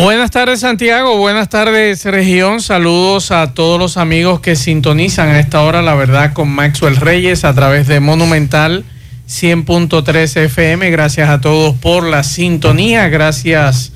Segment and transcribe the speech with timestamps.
[0.00, 5.62] Buenas tardes Santiago, buenas tardes región, saludos a todos los amigos que sintonizan a esta
[5.62, 8.84] hora la verdad con Maxwell Reyes a través de Monumental
[9.28, 13.90] 100.3 FM, gracias a todos por la sintonía, gracias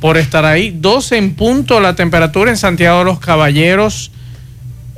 [0.00, 0.76] por estar ahí.
[0.76, 4.10] 12 en punto la temperatura en Santiago de los Caballeros,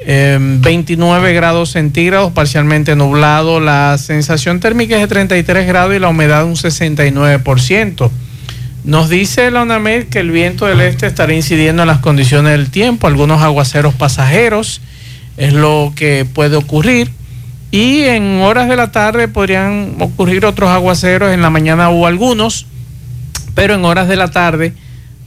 [0.07, 6.47] 29 grados centígrados, parcialmente nublado, la sensación térmica es de 33 grados y la humedad
[6.47, 8.11] un 69%.
[8.87, 12.71] Nos dice la UNAMED que el viento del este estará incidiendo en las condiciones del
[12.71, 14.81] tiempo, algunos aguaceros pasajeros,
[15.37, 17.11] es lo que puede ocurrir.
[17.73, 22.67] Y en horas de la tarde podrían ocurrir otros aguaceros, en la mañana hubo algunos,
[23.57, 24.73] pero en horas de la tarde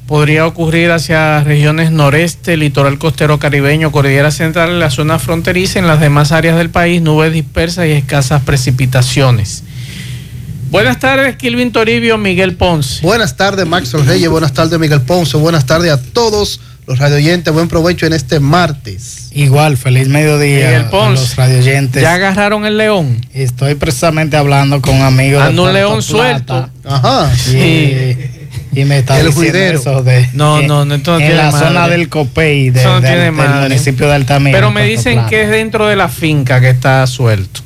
[0.08, 6.00] podría ocurrir hacia regiones noreste, litoral costero caribeño, cordillera central, la zona fronteriza, en las
[6.00, 9.66] demás áreas del país, nubes dispersas y escasas precipitaciones.
[10.70, 13.02] Buenas tardes, Kilvin Toribio, Miguel Ponce.
[13.02, 14.30] Buenas tardes, Max Reyes.
[14.30, 15.36] Buenas tardes, Miguel Ponce.
[15.38, 17.52] Buenas tardes a todos los radioyentes.
[17.52, 19.30] Buen provecho en este martes.
[19.32, 22.02] Igual, feliz mediodía Miguel Ponce, a los radioyentes.
[22.04, 23.26] ¿Ya agarraron el león?
[23.34, 25.42] Estoy precisamente hablando con amigos.
[25.42, 26.70] Ando un león suelto.
[26.84, 27.32] Ajá.
[27.52, 28.16] Y,
[28.80, 29.80] y me está El diciendo juidero.
[29.80, 31.68] eso de No, no, no, esto no en tiene la madre.
[31.68, 34.56] zona del Copey de- no del- municipio de Altamira.
[34.56, 35.30] Pero me dicen Plata.
[35.30, 37.62] que es dentro de la finca que está suelto.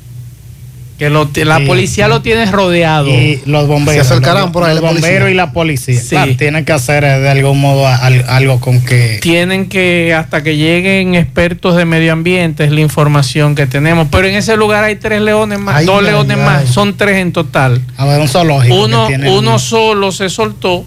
[0.98, 1.64] Que lo, la Sí.
[1.66, 3.08] policía lo tiene rodeado.
[3.08, 4.06] y los bomberos.
[4.06, 5.98] Se acercarán por ahí los bomberos y la policía.
[6.00, 6.10] Sí.
[6.10, 10.44] Claro, tienen que hacer eh, de algún modo al- algo con que Tienen que, hasta
[10.44, 14.06] que lleguen expertos de medio ambiente, es la información que tenemos.
[14.10, 16.44] Pero en ese lugar hay tres leones más, Ay, dos ay, leones ay.
[16.44, 17.80] más, son tres en total.
[17.96, 18.84] a ver un zoológico.
[18.84, 20.84] Uno, uno un- solo se soltó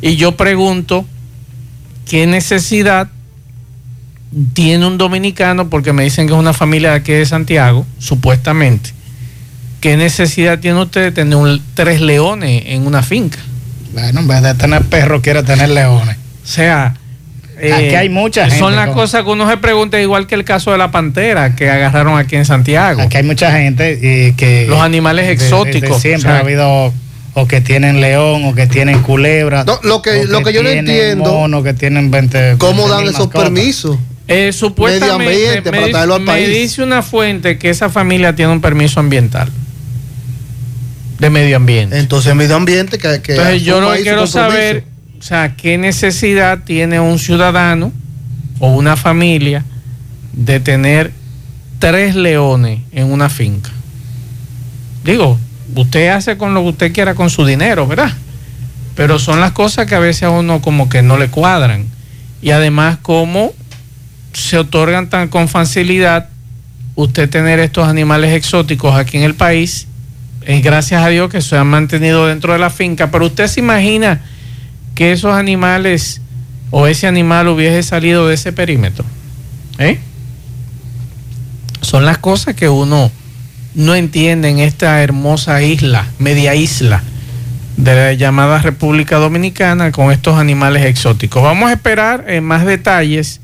[0.00, 1.04] y yo pregunto
[2.08, 3.08] qué necesidad
[4.52, 8.90] tiene un dominicano, porque me dicen que es una familia de aquí de Santiago, supuestamente.
[9.80, 13.38] ¿Qué necesidad tiene usted de tener un- tres leones en una finca?
[13.92, 16.16] Bueno, en vez de tener perros, quiere tener leones.
[16.16, 16.94] O sea,
[17.58, 20.34] eh, Aquí hay mucha gente Son las con- cosas que uno se pregunta, igual que
[20.34, 23.00] el caso de la pantera que agarraron aquí en Santiago.
[23.02, 23.98] Aquí hay mucha gente
[24.28, 24.66] eh, que...
[24.68, 26.94] Los animales de- de- de exóticos, siempre o sea, ha habido
[27.34, 29.64] o que tienen león o que tienen culebra.
[29.64, 32.56] No, lo que- lo que yo no entiendo, mono, que tienen 20...
[32.58, 33.42] ¿Cómo 20 dan esos mascotas.
[33.44, 33.98] permisos?
[34.28, 36.48] Eh, supuestamente, Medio ambiente, me, para traerlo al me país.
[36.48, 39.48] dice una fuente que esa familia tiene un permiso ambiental
[41.20, 41.98] de medio ambiente.
[41.98, 43.20] Entonces, medio ambiente que.
[43.22, 44.84] que Entonces yo lo que quiero saber,
[45.18, 47.92] o sea, qué necesidad tiene un ciudadano
[48.58, 49.64] o una familia
[50.32, 51.12] de tener
[51.78, 53.70] tres leones en una finca.
[55.04, 55.38] Digo,
[55.74, 58.12] usted hace con lo que usted quiera con su dinero, ¿verdad?
[58.96, 61.86] Pero son las cosas que a veces a uno como que no le cuadran.
[62.42, 63.52] Y además, cómo
[64.32, 66.28] se otorgan tan con facilidad
[66.94, 69.86] usted tener estos animales exóticos aquí en el país.
[70.58, 73.10] Gracias a Dios que se han mantenido dentro de la finca.
[73.10, 74.20] Pero usted se imagina
[74.94, 76.20] que esos animales
[76.70, 79.04] o ese animal hubiese salido de ese perímetro.
[79.78, 79.98] ¿Eh?
[81.80, 83.10] Son las cosas que uno
[83.74, 87.02] no entiende en esta hermosa isla, media isla
[87.76, 91.42] de la llamada República Dominicana con estos animales exóticos.
[91.42, 93.40] Vamos a esperar eh, más detalles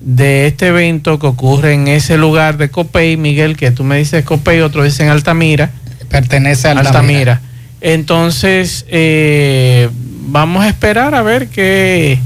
[0.00, 4.24] de este evento que ocurre en ese lugar de Copey, Miguel, que tú me dices
[4.24, 5.70] Copey, otros dicen Altamira.
[6.10, 6.88] Pertenece a Altamira.
[6.90, 7.40] Altamira.
[7.80, 9.88] Entonces, eh,
[10.26, 12.18] vamos a esperar a ver qué,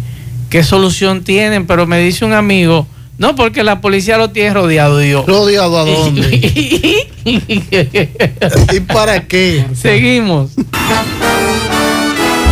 [0.50, 2.86] qué solución tienen, pero me dice un amigo,
[3.18, 5.24] no, porque la policía lo tiene rodeado, digo.
[5.26, 7.08] ¿Rodeado a dónde?
[7.24, 9.64] ¿Y para qué?
[9.74, 10.52] Seguimos.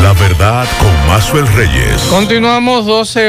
[0.02, 2.00] La verdad con Maxwell Reyes.
[2.08, 3.28] Continuamos 12,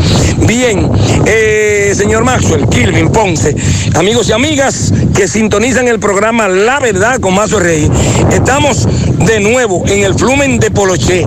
[0.47, 0.91] Bien,
[1.27, 3.57] eh, señor Maxwell, Kilvin Ponce,
[3.95, 7.91] amigos y amigas que sintonizan el programa La Verdad con Mazo Rey.
[8.31, 8.87] Estamos
[9.25, 11.27] de nuevo en el flumen de Poloché.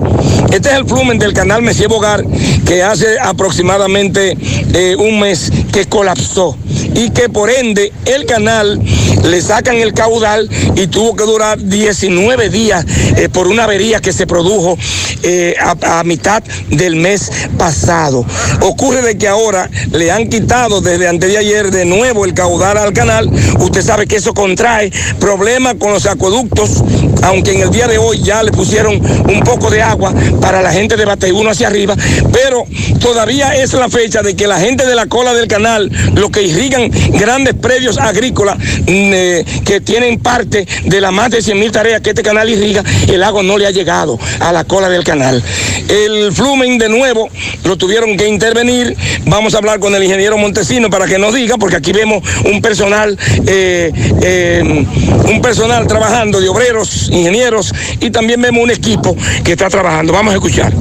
[0.52, 2.24] Este es el flumen del canal Messier Bogar
[2.66, 4.36] que hace aproximadamente
[4.74, 6.56] eh, un mes que colapsó
[6.94, 8.80] y que por ende el canal
[9.24, 12.84] le sacan el caudal y tuvo que durar 19 días
[13.16, 14.76] eh, por una avería que se produjo
[15.22, 18.24] eh, a, a, mitad del mes pasado.
[18.60, 22.78] Ocurre de que ahora le han quitado desde antes de ayer de nuevo el caudal
[22.78, 23.30] al canal.
[23.58, 26.82] Usted sabe que eso contrae problemas con los acueductos,
[27.28, 30.72] aunque en el día de hoy ya le pusieron un poco de agua para la
[30.72, 31.94] gente de Bateyuno hacia arriba,
[32.32, 32.64] pero
[33.00, 36.42] todavía es la fecha de que la gente de la cola del canal, lo que
[36.42, 42.00] irrigan grandes predios agrícolas eh, que tienen parte de las más de 100 mil tareas
[42.00, 45.42] que este canal irriga, el agua no le ha llegado a la cola del canal.
[45.88, 47.28] El flumen de nuevo
[47.64, 48.96] lo tuvieron que intervenir.
[49.26, 52.62] Vamos a hablar con el ingeniero Montesino para que nos diga, porque aquí vemos un
[52.62, 53.92] personal, eh,
[54.22, 54.86] eh,
[55.28, 60.12] un personal trabajando de obreros, ingenieros y también vemos un equipo que está trabajando.
[60.12, 60.72] Vamos a escuchar.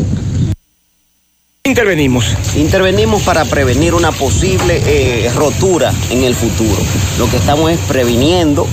[1.68, 2.34] Intervenimos.
[2.56, 6.78] Intervenimos para prevenir una posible eh, rotura en el futuro.
[7.20, 8.66] Lo que estamos es previniendo,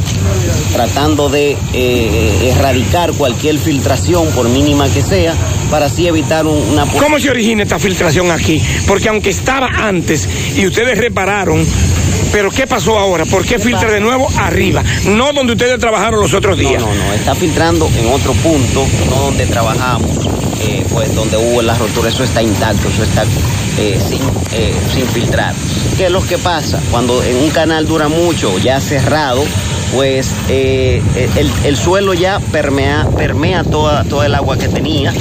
[0.72, 5.34] tratando de eh, erradicar cualquier filtración, por mínima que sea,
[5.72, 6.86] para así evitar un, una...
[6.86, 8.62] ¿Cómo se origina esta filtración aquí?
[8.86, 11.66] Porque aunque estaba antes y ustedes repararon,
[12.34, 13.24] pero ¿qué pasó ahora?
[13.26, 13.94] ¿Por qué, ¿Qué filtra pasa?
[13.94, 14.82] de nuevo arriba?
[15.06, 16.82] No donde ustedes trabajaron los otros días.
[16.82, 20.10] No, no, no, está filtrando en otro punto, no donde trabajamos.
[20.60, 23.22] Eh, pues donde hubo la rotura, eso está intacto, eso está
[23.78, 24.20] eh, sin,
[24.52, 25.54] eh, sin filtrar.
[25.96, 26.80] ¿Qué es lo que pasa?
[26.90, 29.44] Cuando en un canal dura mucho, ya cerrado,
[29.94, 31.02] pues el,
[31.64, 35.12] el, suelo ya permea, permea toda, toda el agua que tenía,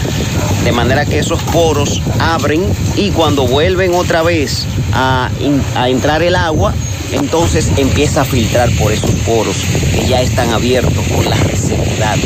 [0.64, 2.66] de manera que esos poros abren
[2.96, 5.30] y cuando vuelven otra vez a,
[5.76, 6.74] a entrar el agua,
[7.14, 9.58] entonces empieza a filtrar por esos poros
[9.92, 12.18] que ya están abiertos por la resequedad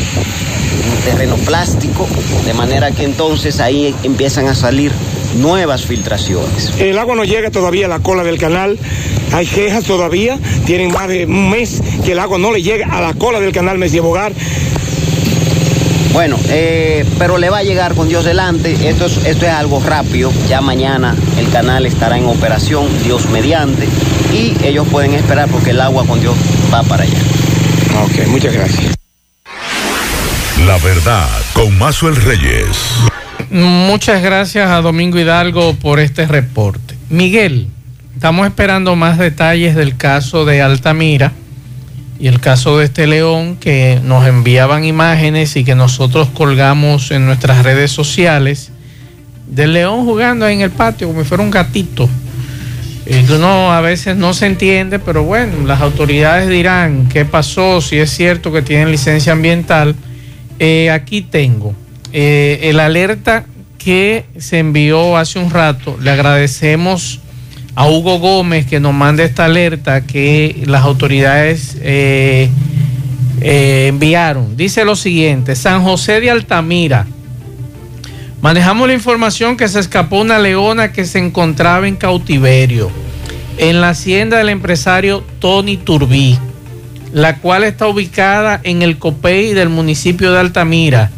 [0.87, 2.07] un terreno plástico,
[2.45, 4.91] de manera que entonces ahí empiezan a salir
[5.37, 6.71] nuevas filtraciones.
[6.79, 8.77] El agua no llega todavía a la cola del canal.
[9.33, 13.01] Hay quejas todavía, tienen más de un mes que el agua no le llega a
[13.01, 14.31] la cola del canal Messier Bogar.
[16.13, 18.89] Bueno, eh, pero le va a llegar con Dios delante.
[18.89, 20.31] Esto es, esto es algo rápido.
[20.49, 23.87] Ya mañana el canal estará en operación, Dios mediante,
[24.31, 26.35] y ellos pueden esperar porque el agua con Dios
[26.73, 27.19] va para allá.
[28.03, 28.95] Ok, muchas gracias.
[30.65, 32.67] La verdad, con Mazuel Reyes.
[33.49, 36.95] Muchas gracias a Domingo Hidalgo por este reporte.
[37.09, 37.67] Miguel,
[38.15, 41.31] estamos esperando más detalles del caso de Altamira
[42.19, 47.25] y el caso de este león que nos enviaban imágenes y que nosotros colgamos en
[47.25, 48.71] nuestras redes sociales
[49.47, 52.09] del león jugando en el patio como si fuera un gatito.
[53.09, 58.09] Uno a veces no se entiende, pero bueno, las autoridades dirán qué pasó, si es
[58.09, 59.95] cierto que tienen licencia ambiental.
[60.59, 61.75] Eh, aquí tengo
[62.11, 63.45] eh, el alerta
[63.77, 65.97] que se envió hace un rato.
[66.01, 67.21] Le agradecemos
[67.75, 72.49] a Hugo Gómez que nos mande esta alerta que las autoridades eh,
[73.39, 74.57] enviaron.
[74.57, 77.07] Dice lo siguiente, San José de Altamira.
[78.47, 82.89] Manejamos la información que se escapó una leona que se encontraba en cautiverio
[83.57, 86.39] en la hacienda del empresario Tony Turbí
[87.11, 91.11] la cual está ubicada en el COPEI del municipio de Altamira.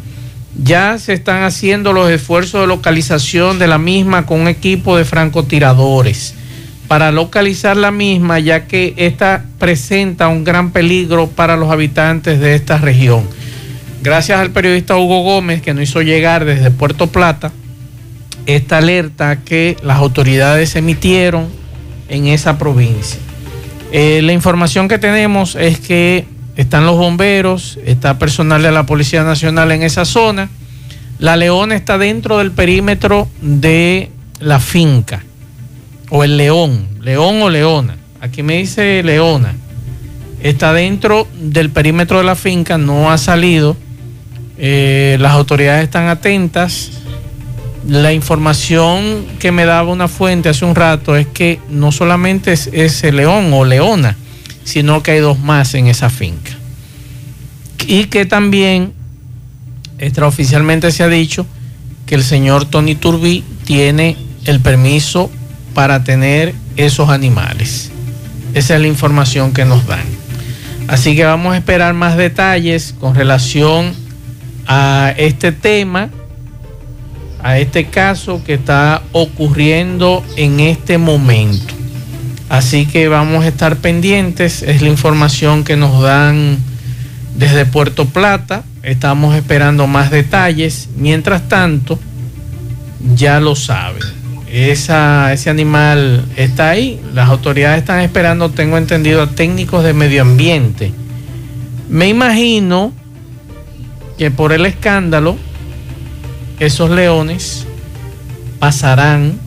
[0.60, 5.04] Ya se están haciendo los esfuerzos de localización de la misma con un equipo de
[5.04, 6.34] francotiradores
[6.88, 12.56] para localizar la misma, ya que esta presenta un gran peligro para los habitantes de
[12.56, 13.22] esta región.
[14.02, 17.52] Gracias al periodista Hugo Gómez que nos hizo llegar desde Puerto Plata
[18.46, 21.48] esta alerta que las autoridades emitieron
[22.08, 23.20] en esa provincia.
[23.92, 26.24] Eh, la información que tenemos es que
[26.56, 30.48] están los bomberos, está personal de la Policía Nacional en esa zona.
[31.18, 35.22] La leona está dentro del perímetro de la finca,
[36.08, 37.96] o el león, león o leona.
[38.20, 39.54] Aquí me dice leona.
[40.42, 43.76] Está dentro del perímetro de la finca, no ha salido.
[44.60, 46.90] Eh, las autoridades están atentas
[47.86, 52.68] la información que me daba una fuente hace un rato es que no solamente es
[52.72, 54.16] ese león o leona,
[54.64, 56.52] sino que hay dos más en esa finca.
[57.86, 58.92] Y que también
[59.98, 61.46] extraoficialmente se ha dicho
[62.06, 65.30] que el señor Tony Turbí tiene el permiso
[65.74, 67.90] para tener esos animales.
[68.52, 70.04] Esa es la información que nos dan.
[70.88, 73.94] Así que vamos a esperar más detalles con relación
[74.72, 76.10] a este tema,
[77.42, 81.74] a este caso que está ocurriendo en este momento.
[82.48, 86.58] Así que vamos a estar pendientes, es la información que nos dan
[87.34, 90.88] desde Puerto Plata, estamos esperando más detalles.
[90.96, 91.98] Mientras tanto,
[93.16, 94.02] ya lo saben,
[94.52, 100.22] esa, ese animal está ahí, las autoridades están esperando, tengo entendido, a técnicos de medio
[100.22, 100.92] ambiente.
[101.88, 102.92] Me imagino
[104.20, 105.38] que por el escándalo,
[106.58, 107.64] esos leones
[108.58, 109.40] pasarán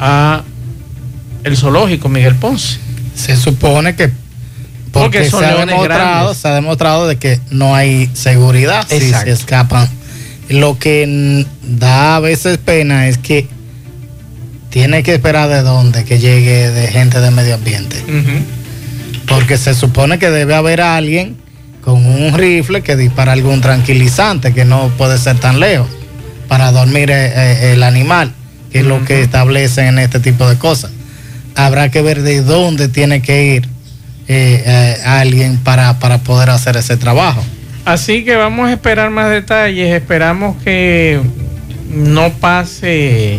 [0.00, 0.42] a
[1.44, 2.80] el zoológico Miguel Ponce.
[3.14, 4.08] Se supone que
[4.90, 6.38] porque, Porque son se, ha leones demostrado, grandes.
[6.38, 9.88] se ha demostrado de que no hay seguridad si se escapan.
[10.48, 13.46] Lo que da a veces pena es que
[14.70, 18.04] tiene que esperar de dónde que llegue de gente de medio ambiente.
[19.28, 21.36] Porque se supone que debe haber alguien
[21.88, 25.88] con un rifle que dispara algún tranquilizante que no puede ser tan lejos
[26.46, 28.30] para dormir eh, eh, el animal,
[28.70, 30.90] que es lo que establecen en este tipo de cosas.
[31.54, 33.68] Habrá que ver de dónde tiene que ir
[34.28, 37.42] eh, eh, alguien para, para poder hacer ese trabajo.
[37.86, 39.94] Así que vamos a esperar más detalles.
[39.94, 41.18] Esperamos que
[41.88, 43.38] no pase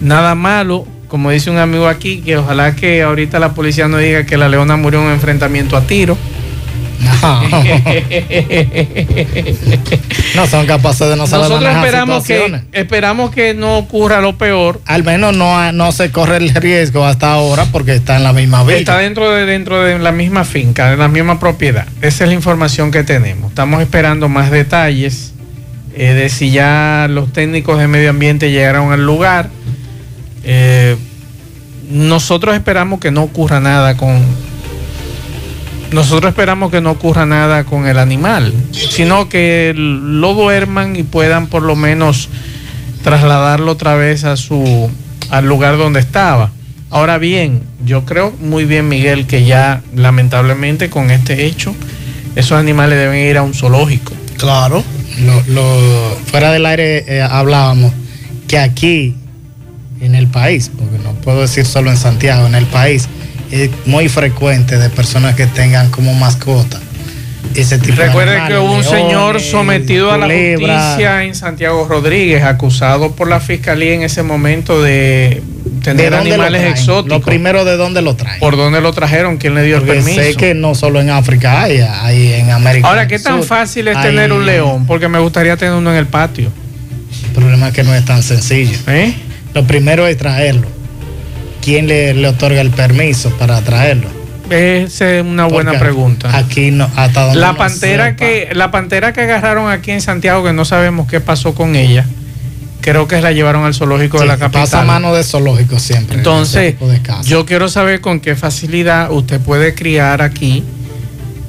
[0.00, 0.84] nada malo.
[1.06, 4.48] Como dice un amigo aquí, que ojalá que ahorita la policía no diga que la
[4.48, 6.18] leona murió en un enfrentamiento a tiro.
[10.34, 12.62] No son capaces de no saber Nosotros manejar esperamos que, situaciones.
[12.72, 14.80] esperamos que no ocurra lo peor.
[14.86, 18.62] Al menos no, no se corre el riesgo hasta ahora porque está en la misma
[18.64, 18.78] villa.
[18.78, 21.86] Está dentro de, dentro de la misma finca, de la misma propiedad.
[22.02, 23.50] Esa es la información que tenemos.
[23.50, 25.32] Estamos esperando más detalles
[25.94, 29.48] eh, de si ya los técnicos de medio ambiente llegaron al lugar.
[30.44, 30.96] Eh,
[31.90, 34.22] nosotros esperamos que no ocurra nada con.
[35.96, 41.46] Nosotros esperamos que no ocurra nada con el animal, sino que lo duerman y puedan
[41.46, 42.28] por lo menos
[43.02, 44.90] trasladarlo otra vez a su
[45.30, 46.50] al lugar donde estaba.
[46.90, 51.74] Ahora bien, yo creo muy bien, Miguel, que ya lamentablemente con este hecho,
[52.36, 54.12] esos animales deben ir a un zoológico.
[54.36, 54.84] Claro.
[55.24, 57.90] Lo, lo- fuera del aire eh, hablábamos
[58.48, 59.14] que aquí,
[60.02, 63.08] en el país, porque no puedo decir solo en Santiago, en el país,
[63.50, 66.80] es muy frecuente de personas que tengan como mascota
[67.54, 72.42] ese tipo Recuerde de que hubo un señor sometido a la justicia en Santiago Rodríguez,
[72.42, 77.20] acusado por la fiscalía en ese momento de ¿De tener animales exóticos.
[77.20, 78.40] Lo primero, ¿de dónde lo traen?
[78.40, 79.36] ¿Por dónde lo trajeron?
[79.36, 80.20] ¿Quién le dio el permiso?
[80.20, 82.88] sé que no solo en África hay, hay en América.
[82.88, 84.86] Ahora, ¿qué tan Sur, fácil es hay- tener un león?
[84.86, 86.50] Porque me gustaría tener uno en el patio.
[87.28, 88.76] El problema es que no es tan sencillo.
[88.88, 89.14] ¿Eh?
[89.54, 90.68] Lo primero es traerlo.
[91.66, 94.08] ¿Quién le, le otorga el permiso para traerlo?
[94.50, 96.36] Esa es una buena Porque pregunta.
[96.38, 98.16] Aquí no, hasta donde La pantera sepa.
[98.16, 102.06] que la pantera que agarraron aquí en Santiago que no sabemos qué pasó con ella.
[102.82, 104.62] Creo que la llevaron al zoológico de la capital.
[104.62, 106.18] Pasa a mano de zoológico siempre.
[106.18, 106.76] Entonces,
[107.24, 110.62] yo quiero saber con qué facilidad usted puede criar aquí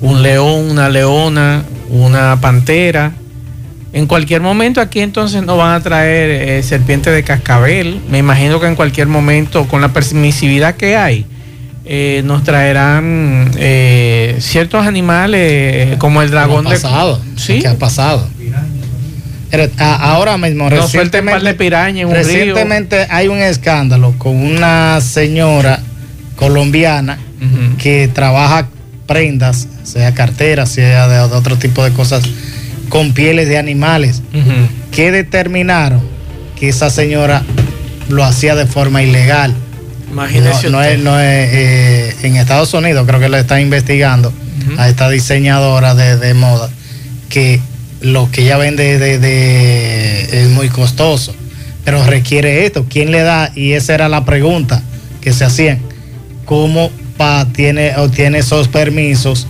[0.01, 3.11] un león, una leona, una pantera.
[3.93, 7.99] En cualquier momento aquí entonces nos van a traer eh, serpientes de cascabel.
[8.09, 11.25] Me imagino que en cualquier momento, con la permisividad que hay,
[11.85, 17.17] eh, nos traerán eh, ciertos animales eh, como el dragón ¿Qué ha pasado?
[17.33, 17.39] de...
[17.39, 18.27] Sí, ¿Qué ha pasado?
[19.49, 22.23] Pero, a- ahora mismo, de recientemente, piraña en un río.
[22.23, 25.79] recientemente hay un escándalo con una señora
[26.35, 27.17] colombiana
[27.81, 28.67] que trabaja
[29.05, 32.23] prendas, sea carteras, sea de, de otro tipo de cosas,
[32.89, 34.21] con pieles de animales,
[34.91, 36.01] que determinaron
[36.59, 37.43] que esa señora
[38.09, 39.53] lo hacía de forma ilegal.
[40.11, 44.31] Imagínese No, es, no es, eh, en Estados Unidos, creo que le están investigando
[44.77, 46.69] a esta diseñadora de, de moda
[47.29, 47.59] que
[48.01, 51.35] lo que ella vende de, de- es muy costoso,
[51.83, 52.85] pero requiere esto.
[52.89, 53.51] ¿Quién le da?
[53.55, 54.81] Y esa era la pregunta
[55.21, 55.79] que se hacían.
[56.45, 59.47] ¿Cómo pa, tiene, obtiene esos permisos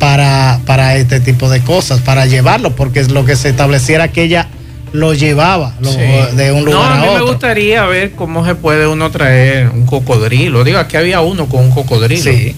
[0.00, 2.74] para, para este tipo de cosas, para llevarlo?
[2.74, 4.48] Porque es lo que se estableciera que ella
[4.92, 5.98] lo llevaba lo- Sí.
[6.34, 9.68] de un lugar no, a mí a me gustaría ver cómo se puede uno traer
[9.68, 10.64] un cocodrilo.
[10.64, 12.24] Digo, aquí había uno con un cocodrilo.
[12.24, 12.56] Sí.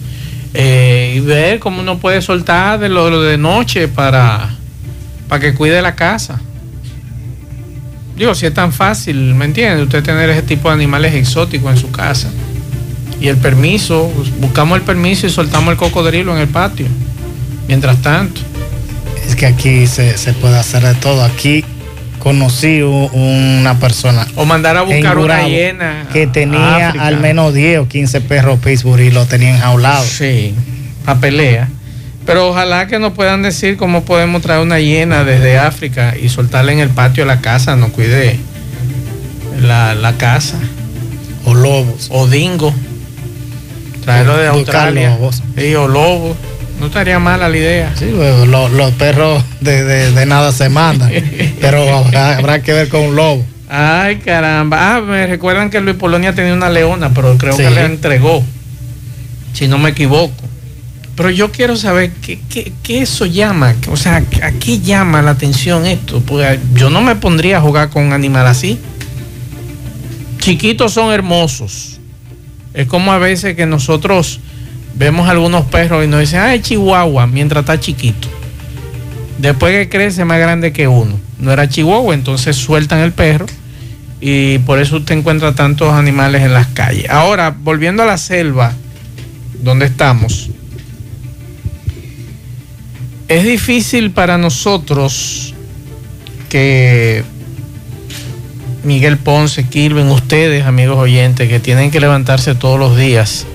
[0.55, 4.49] Eh, y ver cómo uno puede soltar de lo, lo de noche para,
[5.29, 6.41] para que cuide la casa.
[8.17, 9.83] Digo, si es tan fácil, ¿me entiende?
[9.83, 12.31] Usted tener ese tipo de animales exóticos en su casa.
[13.21, 16.87] Y el permiso, buscamos el permiso y soltamos el cocodrilo en el patio.
[17.69, 18.41] Mientras tanto.
[19.27, 21.23] Es que aquí se, se puede hacer de todo.
[21.25, 21.65] Aquí,
[22.19, 26.07] conocí una persona O mandar a buscar una hiena.
[26.13, 27.07] que tenía África.
[27.07, 30.07] al menos 10 o 15 perros Pittsburgh y lo tenían enjaulados.
[30.07, 30.55] Sí,
[31.07, 31.69] a pelea.
[32.25, 36.73] Pero ojalá que nos puedan decir cómo podemos traer una hiena desde África y soltarla
[36.73, 38.39] en el patio de la casa, no cuide
[39.61, 40.57] la, la casa.
[41.45, 42.07] O lobos.
[42.11, 42.73] O dingo.
[44.05, 45.11] Traerlo de Australia.
[45.11, 45.43] lobos.
[45.57, 46.37] Sí, o lobo.
[46.83, 47.93] No estaría mala la idea.
[47.97, 51.13] Sí, pues, lo- los perros de, de- de nada se mandan.
[51.61, 53.47] pero habrá, habrá que ver con un lobo.
[53.69, 54.97] Ay, caramba.
[54.97, 57.63] Ah, me recuerdan que Luis Polonia tenía una leona, pero creo Sí.
[57.63, 58.43] que le entregó.
[59.53, 60.35] Si no me equivoco.
[61.15, 63.77] Pero yo quiero saber qué, qué- qué eso llama.
[63.89, 66.19] O sea, ¿a qué llama la atención esto?
[66.21, 68.77] Pues yo no me pondría a jugar con un animal así.
[70.41, 72.01] Chiquitos son hermosos.
[72.75, 74.41] Es como a veces que nosotros
[74.95, 78.29] vemos algunos perros y nos dicen, ah, chihuahua, mientras está chiquito.
[79.39, 81.19] Después que crece más grande que uno.
[81.39, 83.47] No era chihuahua, entonces sueltan el perro
[84.21, 87.11] y por eso usted encuentra tantos animales en las calles.
[87.11, 88.73] Ahora, volviendo a la selva,
[89.61, 90.51] donde estamos,
[93.27, 95.55] es difícil para nosotros
[96.49, 97.25] que
[98.85, 103.47] Miguel Ponce, Kilvin, ustedes, amigos oyentes, que tienen que levantarse todos los días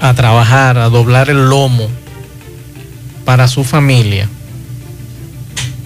[0.00, 1.88] a trabajar, a doblar el lomo
[3.24, 4.28] para su familia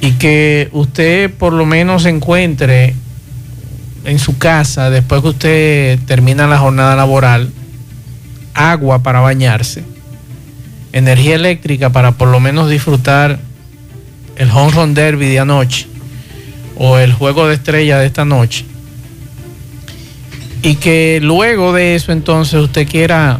[0.00, 2.94] y que usted por lo menos encuentre
[4.04, 7.50] en su casa, después que usted termina la jornada laboral,
[8.54, 9.84] agua para bañarse,
[10.92, 13.38] energía eléctrica para por lo menos disfrutar
[14.36, 15.86] el home run derby de anoche
[16.76, 18.64] o el juego de estrella de esta noche.
[20.62, 23.38] Y que luego de eso entonces usted quiera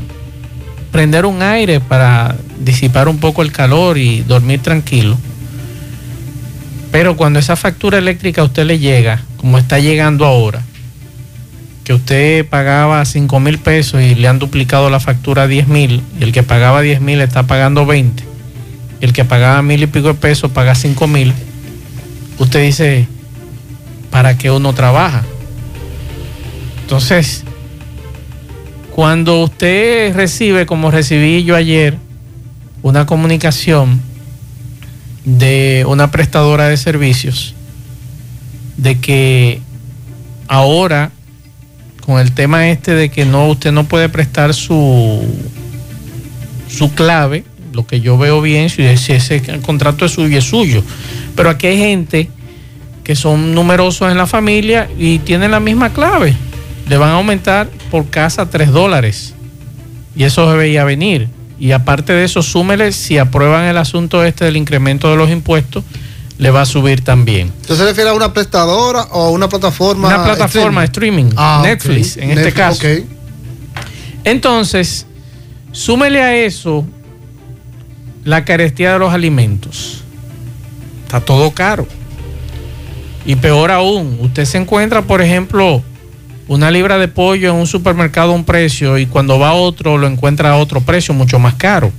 [0.91, 5.17] prender un aire para disipar un poco el calor y dormir tranquilo.
[6.91, 10.63] Pero cuando esa factura eléctrica a usted le llega, como está llegando ahora,
[11.85, 16.03] que usted pagaba 5 mil pesos y le han duplicado la factura a 10 mil,
[16.19, 18.25] y el que pagaba 10 mil está pagando 20,
[19.01, 21.33] y el que pagaba mil y pico de pesos paga 5 mil,
[22.39, 23.07] usted dice,
[24.11, 25.23] ¿para qué uno trabaja?
[26.83, 27.45] Entonces,
[28.95, 31.97] cuando usted recibe, como recibí yo ayer,
[32.83, 34.01] una comunicación
[35.25, 37.55] de una prestadora de servicios,
[38.77, 39.61] de que
[40.49, 41.11] ahora,
[42.05, 45.23] con el tema este de que no, usted no puede prestar su,
[46.69, 50.83] su clave, lo que yo veo bien, si, ese contrato es suyo, es suyo.
[51.37, 52.29] Pero aquí hay gente
[53.05, 56.35] que son numerosos en la familia y tienen la misma clave.
[56.91, 59.33] Le van a aumentar por casa 3 dólares.
[60.17, 61.29] Y eso se veía venir.
[61.61, 65.85] Y aparte de eso, súmele, si aprueban el asunto este del incremento de los impuestos,
[66.37, 67.53] le va a subir también.
[67.61, 70.09] ¿Usted se refiere a una prestadora o a una plataforma?
[70.09, 72.81] Una plataforma de streaming, Ah, Netflix en este caso.
[72.85, 73.05] ok.
[74.25, 75.07] Entonces,
[75.71, 76.85] súmele a eso
[78.25, 80.03] la carestía de los alimentos.
[81.05, 81.87] Está todo caro.
[83.27, 85.83] Y peor aún, usted se encuentra, por ejemplo,
[86.51, 89.99] una libra de pollo en un supermercado a un precio y cuando va a otro
[89.99, 91.93] lo encuentra a otro precio mucho más caro.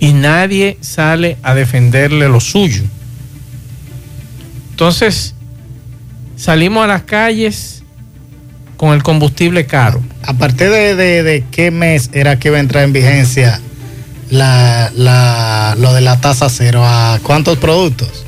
[0.00, 2.82] Y nadie sale a defenderle lo suyo.
[4.70, 5.34] Entonces,
[6.36, 7.82] salimos a las calles
[8.76, 10.02] con el combustible caro.
[10.24, 13.60] ¿A partir de, de- de qué mes era que iba a entrar en vigencia
[14.30, 16.82] la, la- lo de la tasa cero?
[16.84, 18.24] ¿A cuántos productos?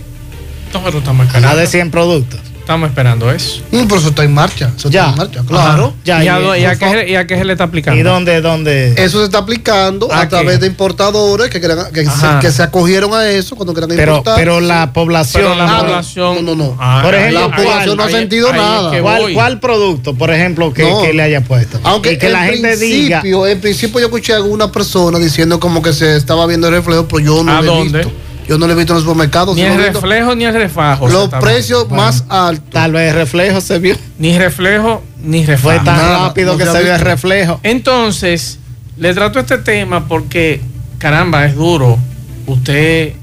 [1.38, 2.40] A más de 100 productos.
[2.64, 3.60] Estamos esperando eso.
[3.72, 4.72] Mm, pero eso está en marcha.
[4.74, 5.10] Eso Ya.
[5.10, 5.92] está en marcha, claro.
[6.02, 8.00] Ya, ¿Y, a, y- y a qué, se- y a qué se le está aplicando?
[8.00, 8.94] ¿Y dónde, dónde?
[8.96, 10.28] Eso se está aplicando ¿A a, qué?
[10.28, 12.40] través de importadores que, querían- que, se, Ajá.
[12.40, 14.36] que se acogieron a eso cuando querían Pero, importar.
[14.38, 15.42] pero la población.
[15.42, 15.78] Pero la Ah, no.
[15.88, 16.34] población.
[16.36, 16.76] No, no, no.
[16.80, 18.90] Ah, Por ahí- ejemplo, ahí- población no ha ahí- sentido ahí es nada.
[18.92, 21.02] que ¿Cuál, producto, por ejemplo, que, No.
[21.02, 21.78] que le haya puesto?
[21.82, 23.20] Aunque y que en la gente diga.
[23.22, 27.06] en principio yo escuché a alguna persona diciendo como que se estaba viendo el reflejo,
[27.08, 27.98] pero yo no ¿A lo he dónde?
[27.98, 28.12] visto.
[28.48, 29.56] Yo no lo he visto en los supermercados.
[29.56, 31.08] Ni el reflejo ni el refajo.
[31.08, 32.70] Los precios Bueno, más altos.
[32.70, 33.96] Tal vez el reflejo se vio.
[34.18, 35.84] Ni reflejo ni Fue refajo.
[35.84, 37.60] tan Nada, rápido no que se vio el reflejo.
[37.62, 38.58] Entonces,
[38.98, 40.60] le trato este tema porque,
[40.98, 41.98] caramba, es duro
[42.46, 43.14] usted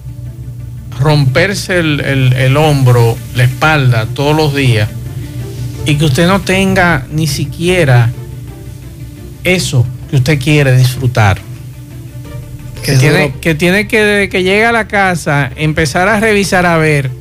[1.00, 4.90] romperse el, el- el hombro, la espalda todos los días
[5.86, 8.12] y que usted no tenga ni siquiera
[9.44, 11.40] eso que usted quiere disfrutar.
[12.84, 16.78] Que tiene, que tiene que, desde que llega a la casa, empezar a revisar a
[16.78, 17.12] ver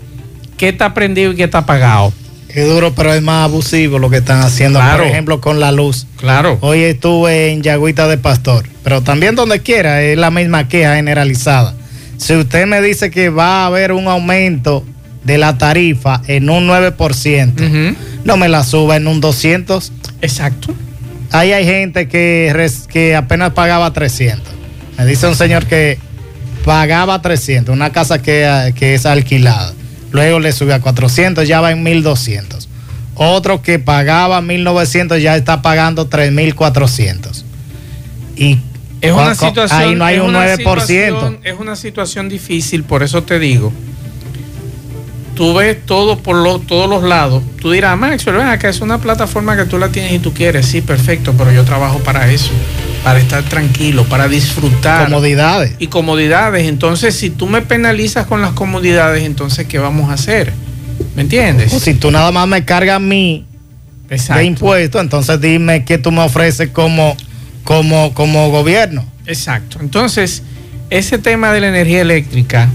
[0.57, 2.13] qué está prendido y qué está apagado.
[2.49, 5.03] Es duro, pero es más abusivo lo que están haciendo, Claro.
[5.05, 6.07] por ejemplo, con la luz.
[6.17, 6.59] Claro.
[6.63, 11.75] Hoy estuve en Yagüita de Pastor, pero también donde quiera es la misma queja generalizada.
[12.17, 14.85] Si usted me dice que va a haber un aumento
[15.25, 17.97] de la tarifa en un 9%, Ujú.
[18.25, 19.93] no me la suba en un 200.
[20.21, 20.75] Exacto.
[21.31, 22.53] Ahí hay gente que,
[22.93, 24.55] que apenas pagaba 300.
[25.01, 25.99] Me dice un señor que
[26.65, 29.73] pagaba 300, una casa que, que es alquilada.
[30.13, 32.69] Luego le subió a 400, ya va en 1200.
[33.15, 37.45] Otro que pagaba 1900 ya está pagando 3400.
[38.37, 38.59] Y
[39.01, 39.81] Es una situación.
[39.81, 40.57] ahí no hay un una 9%.
[40.57, 43.73] situación- es una situación difícil, por eso te digo.
[45.35, 47.43] Tú ves todo por lo- todos los lados.
[47.63, 50.67] Tú dirás, Maxwell, ven acá, es una plataforma que tú la tienes y tú quieres.
[50.67, 52.51] Sí, perfecto, pero yo trabajo para eso.
[53.05, 55.05] Para estar tranquilo, para disfrutar.
[55.05, 55.75] comodidades.
[55.79, 56.67] y comodidades.
[56.69, 60.53] Entonces, si tú me penalizas con las comodidades, entonces, ¿qué vamos a hacer?
[61.17, 61.73] ¿Me entiendes?
[61.73, 63.47] O si tú nada más me cargas a mí
[64.09, 67.17] de impuestos, entonces dime qué tú me ofreces como,
[67.65, 69.05] como, como gobierno.
[69.27, 69.79] Exacto.
[69.81, 70.43] Entonces,
[70.91, 72.69] ese tema de la energía eléctrica,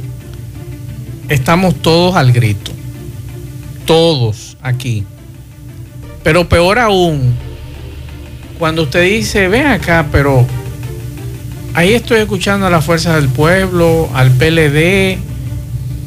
[1.29, 2.71] estamos todos al grito.
[3.85, 5.03] Todos aquí.
[6.23, 7.35] Pero peor aún,
[8.57, 10.45] cuando usted dice, ven acá, pero
[11.73, 15.17] ahí estoy escuchando a las fuerzas del pueblo, al PLD,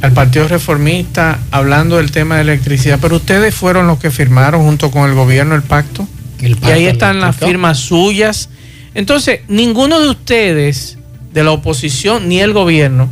[0.00, 4.90] al Partido Reformista, hablando del tema de electricidad, pero ustedes fueron los que firmaron junto
[4.90, 6.06] con el gobierno el pacto.
[6.40, 8.48] El Y ahí están las firmas suyas.
[8.94, 10.98] Entonces, ninguno de ustedes,
[11.32, 13.08] de la oposición ni el gobierno,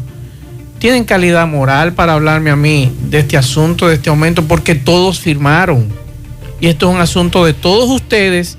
[0.78, 5.18] tienen calidad moral para hablarme a mí de este asunto, de este aumento, porque todos
[5.18, 5.88] firmaron.
[6.60, 8.58] Y esto es un asunto de todos ustedes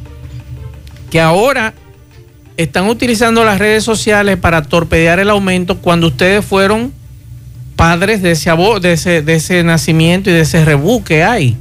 [1.09, 1.73] que ahora
[2.57, 6.91] están utilizando las redes sociales para torpedear el aumento cuando ustedes fueron
[7.75, 11.55] padres de ese, de ese, de ese nacimiento y de ese rebú que hay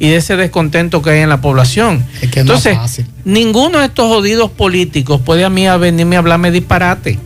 [0.00, 2.04] y de ese descontento que hay en la población.
[2.20, 3.06] Es que Entonces, fácil.
[3.24, 7.18] ninguno de estos jodidos políticos puede a mí a venirme a hablarme disparate,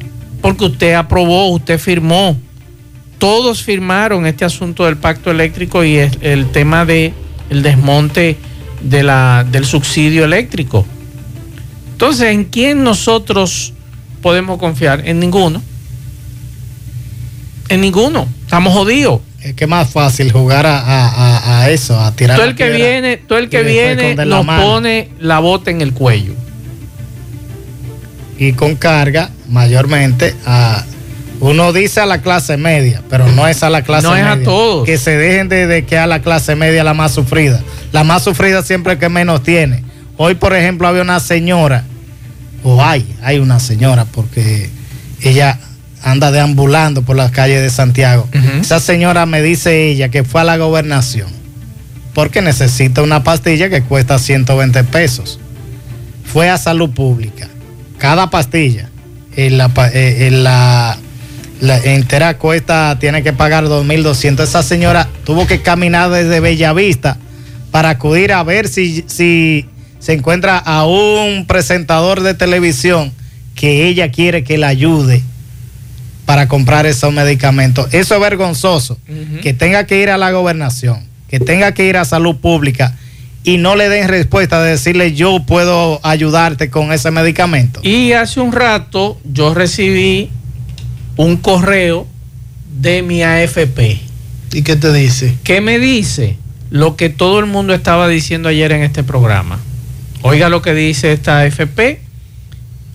[0.43, 2.37] porque usted aprobó, usted firmó,
[3.19, 7.15] todos firmaron este asunto del pacto eléctrico y el tema de
[7.49, 8.37] el desmonte
[8.83, 10.87] de la, del subsidio eléctrico.
[11.95, 13.73] Entonces, ¿en quién nosotros
[14.21, 15.07] podemos confiar?
[15.07, 15.63] En ninguno.
[17.69, 18.27] En ninguno.
[18.43, 19.21] Estamos jodidos.
[19.43, 22.37] Es que más fácil jugar a, a- a- a eso, a tirar.
[22.37, 24.63] Todo la el que viene, todo el que viene nos mano.
[24.63, 26.35] pone la bota en el cuello.
[28.39, 30.85] Y con carga, mayormente, a.
[31.41, 34.33] Uno dice a la clase media, pero no es a la clase No es media.
[34.41, 34.87] a todos.
[34.87, 37.63] Que se dejen de, de que a la clase media la más sufrida.
[37.93, 39.85] La más sufrida siempre es que menos tiene.
[40.17, 41.85] Hoy, por ejemplo, había una señora,
[42.63, 44.71] o hay, hay una señora, porque
[45.23, 45.59] ella
[46.03, 48.29] anda deambulando por las calles de Santiago.
[48.61, 51.45] Esa señora me dice ella que fue a la gobernación
[52.15, 55.41] porque necesita una pastilla que cuesta 120 pesos.
[56.25, 57.49] Fue a salud pública.
[57.99, 58.89] Cada pastilla
[59.37, 60.97] en la, eh, en la,
[61.61, 64.45] la entera cuesta, tiene que pagar 2.200.
[64.45, 67.19] Esa señora tuvo que caminar desde Bellavista
[67.73, 69.67] para acudir a ver si, si
[70.05, 73.11] se encuentra a un presentador de televisión
[73.55, 75.23] que ella quiere que la ayude
[76.27, 77.89] para comprar esos medicamentos.
[77.95, 78.99] Eso es vergonzoso,
[79.41, 82.95] que tenga que ir a la gobernación, que tenga que ir a salud pública
[83.45, 87.81] y no le den respuesta de decirle yo puedo ayudarte con ese medicamento.
[87.83, 90.29] Y hace un rato yo recibí
[91.17, 92.07] un correo
[92.79, 94.01] de mi AFP.
[94.53, 95.35] ¿Y qué te dice?
[95.45, 96.37] que me dice
[96.69, 99.61] lo que todo el mundo estaba diciendo ayer en este programa.
[100.27, 102.01] Oiga lo que dice esta AFP.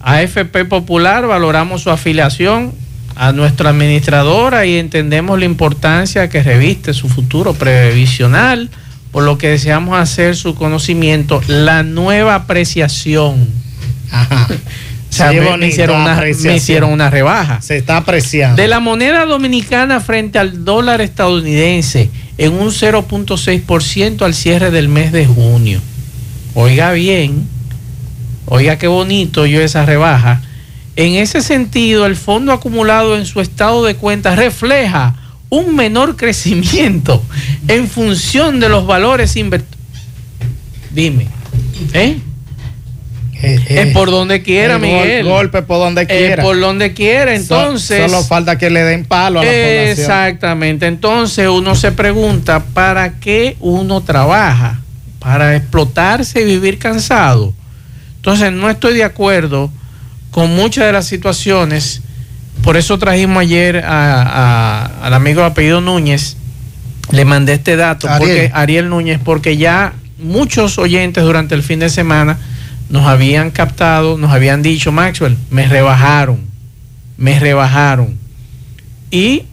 [0.02, 2.74] AFP Popular, valoramos su afiliación
[3.16, 8.70] a nuestra administradora y entendemos la importancia que reviste su futuro previsional,
[9.12, 13.48] por lo que deseamos hacer su conocimiento la nueva apreciación.
[14.12, 14.48] Ajá.
[15.10, 18.62] O sea, Sí, me- me, bonito, hicieron una, me hicieron una rebaja Se está apreciando.
[18.62, 25.12] de la moneda dominicana frente al dólar estadounidense en un 0.6% al cierre del mes
[25.12, 25.82] de junio.
[26.56, 27.48] Oiga bien,
[28.46, 30.42] oiga qué bonito yo esa rebaja.
[30.96, 35.16] En ese sentido, el fondo acumulado en su estado de cuenta refleja
[35.50, 37.24] un menor crecimiento
[37.68, 39.78] en función de los valores invertidos.
[40.92, 41.28] Dime,
[41.94, 42.18] ¿eh?
[43.42, 45.26] Eh, eh, es por donde quiera, el Miguel.
[45.26, 46.44] golpe por donde Eh, quiera.
[46.44, 48.12] por donde quiera, So- entonces.
[48.12, 49.88] solo falta que le den palo a la población.
[49.92, 50.88] Exactamente.
[50.88, 54.82] Entonces uno se pregunta, ¿para qué uno trabaja?
[55.20, 57.54] ¿Para explotarse y vivir cansado?
[58.18, 59.72] Entonces no estoy de acuerdo
[60.32, 62.02] con muchas de las situaciones.
[62.64, 66.36] Por eso trajimos ayer a- a- al amigo de apellido Núñez.
[67.12, 68.20] Le mandé este dato, Ariel.
[68.20, 72.38] porque Ariel Núñez, porque ya muchos oyentes durante el fin de semana
[72.90, 76.42] nos habían captado, nos habían dicho, Maxwell, me rebajaron,
[77.18, 78.18] me rebajaron.
[79.12, 79.44] Y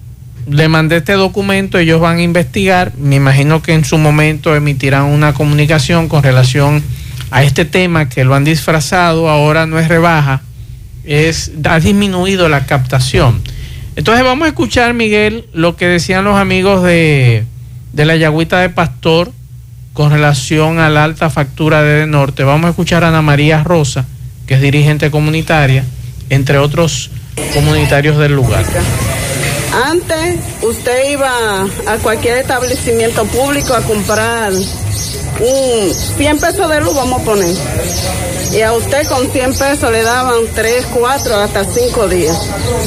[0.49, 5.05] le mandé este documento, ellos van a investigar, me imagino que en su momento emitirán
[5.05, 6.83] una comunicación con relación
[7.31, 10.43] a este tema que lo han disfrazado, ahora no es rebaja,
[11.05, 13.43] es, ha disminuido la captación.
[13.97, 17.45] Entonces vamos a escuchar, Miguel, lo que decían los amigos de,
[17.93, 19.33] de la Yagüita de Pastor
[19.95, 22.45] con relación a la alta factura de Norte.
[22.45, 24.07] Vamos a escuchar a Ana María Rosa,
[24.47, 25.85] que es dirigente comunitaria,
[26.29, 27.11] entre otros
[27.55, 28.65] comunitarios del lugar.
[29.85, 37.21] Antes usted iba a cualquier establecimiento público a comprar un 100 pesos de luz, vamos
[37.21, 37.55] a poner.
[38.53, 42.39] Y a usted con 100 pesos le daban 3, 4, hasta 5 días.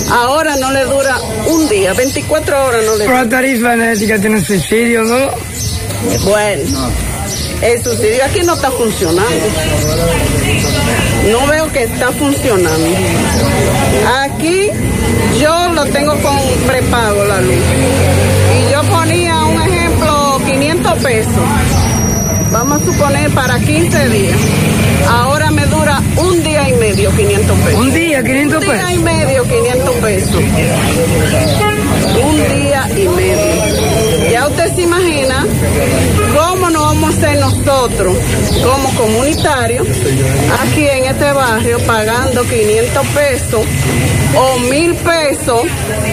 [0.09, 3.23] Ahora no le dura un día, 24 horas no le dura.
[3.23, 5.29] la tarifa energética tiene subsidio, ¿no?
[6.23, 6.91] Bueno,
[7.61, 9.45] el subsidio aquí no está funcionando.
[11.31, 12.87] No veo que está funcionando.
[14.21, 14.69] Aquí
[15.41, 17.55] yo lo tengo con prepago la luz.
[18.55, 21.33] Y yo ponía un ejemplo, 500 pesos.
[22.51, 24.37] Vamos a suponer para 15 días.
[25.07, 27.79] Ahora me dura un día y medio 500 pesos.
[27.79, 28.73] ¿Un día 500 pesos?
[28.73, 30.35] Un día y medio 500 pesos.
[32.23, 34.31] Un día y medio.
[34.31, 35.45] Ya usted se imagina
[36.69, 38.17] cómo nos vamos a hacer nosotros
[38.63, 39.87] como comunitarios
[40.61, 43.61] aquí en este barrio pagando 500 pesos
[44.35, 45.61] o mil pesos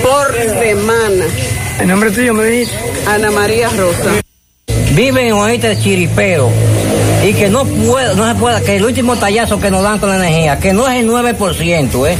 [0.02, 1.24] por semana.
[1.80, 2.72] ¿El nombre tuyo me dice?
[3.06, 4.22] Ana María Rosa.
[4.92, 6.50] Viven en este chiripeo
[7.24, 10.08] y que no puede, no se puede, que el último tallazo que nos dan con
[10.08, 12.16] la energía, que no es el 9%, ¿eh?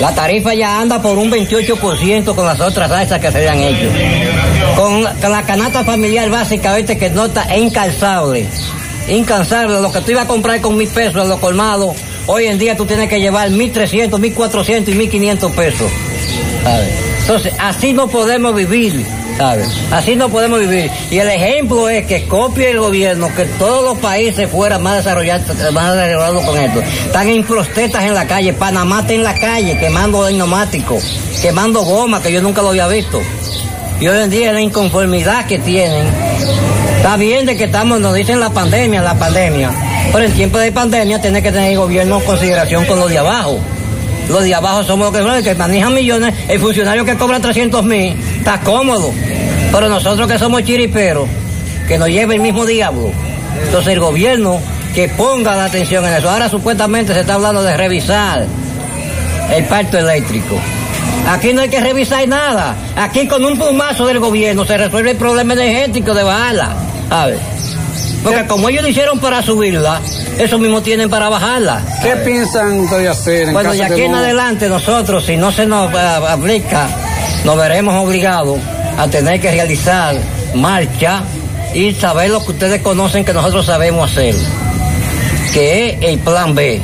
[0.00, 3.88] La tarifa ya anda por un 28% con las otras alzas que se han hecho.
[4.76, 8.46] Con, la canasta familiar básicamente que no está incalzable.
[9.08, 9.80] Incansable.
[9.80, 12.76] Lo que tú ibas a comprar con mil pesos en los colmados, hoy en día
[12.76, 15.90] tú tienes que llevar 1.300, 1.400 y 1.500 pesos.
[17.20, 19.04] Entonces, así no podemos vivir.
[19.92, 20.90] Así no podemos vivir.
[21.10, 25.46] Y el ejemplo es que copie el gobierno que todos los países fuera más desarrollados,
[25.72, 26.80] más desarrollados con esto.
[26.80, 32.20] Están en protestas en la calle, Panamá está en la calle quemando neumáticos, quemando goma
[32.20, 33.20] que yo nunca lo había visto.
[34.00, 36.06] Y hoy en día la inconformidad que tienen,
[36.98, 39.70] está bien de que estamos, nos dicen la pandemia, la pandemia.
[40.12, 43.58] Pero en tiempo de pandemia tiene que tener el gobierno consideración con los de abajo.
[44.28, 46.32] Los de abajo somos los que, que manejan millones.
[46.46, 49.12] El funcionario que cobra 300 mil está cómodo.
[49.72, 51.28] Pero nosotros que somos chiriperos,
[51.88, 53.10] que nos lleva el mismo diablo.
[53.64, 54.60] Entonces el gobierno
[54.94, 56.30] que ponga la atención en eso.
[56.30, 58.46] Ahora supuestamente se está hablando de revisar
[59.50, 60.56] el parto eléctrico.
[61.28, 62.74] Aquí no hay que revisar nada.
[62.96, 66.74] Aquí con un plumazo del gobierno se resuelve el problema energético de bajarla.
[67.10, 67.38] A ver.
[68.24, 70.00] Porque como ellos lo hicieron para subirla,
[70.38, 71.82] eso mismo tienen para bajarla.
[72.02, 73.48] ¿Qué piensan ustedes hacer?
[73.48, 76.88] En bueno, y aquí en adelante nosotros, si no se nos eh, aplica,
[77.44, 78.58] nos veremos obligados
[78.96, 80.16] a tener que realizar
[80.54, 81.22] marcha
[81.74, 84.34] y saber lo que ustedes conocen que nosotros sabemos hacer,
[85.52, 86.80] que es el plan B.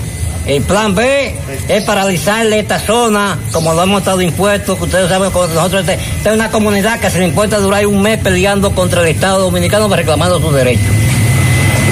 [0.47, 1.35] El plan B
[1.69, 6.31] es paralizarle esta zona, como lo hemos estado impuestos, que ustedes saben que nosotros esta
[6.31, 9.89] es una comunidad que se le importa durar un mes peleando contra el Estado Dominicano
[9.89, 10.85] reclamando sus derechos.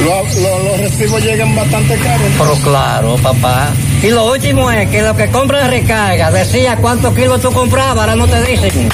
[0.04, 2.26] los recibos llegan bastante caros.
[2.38, 3.70] Pero claro, papá.
[4.02, 8.16] Y lo último es que lo que compran recarga, decía cuántos kilos tú comprabas, ahora
[8.16, 8.90] no te dicen.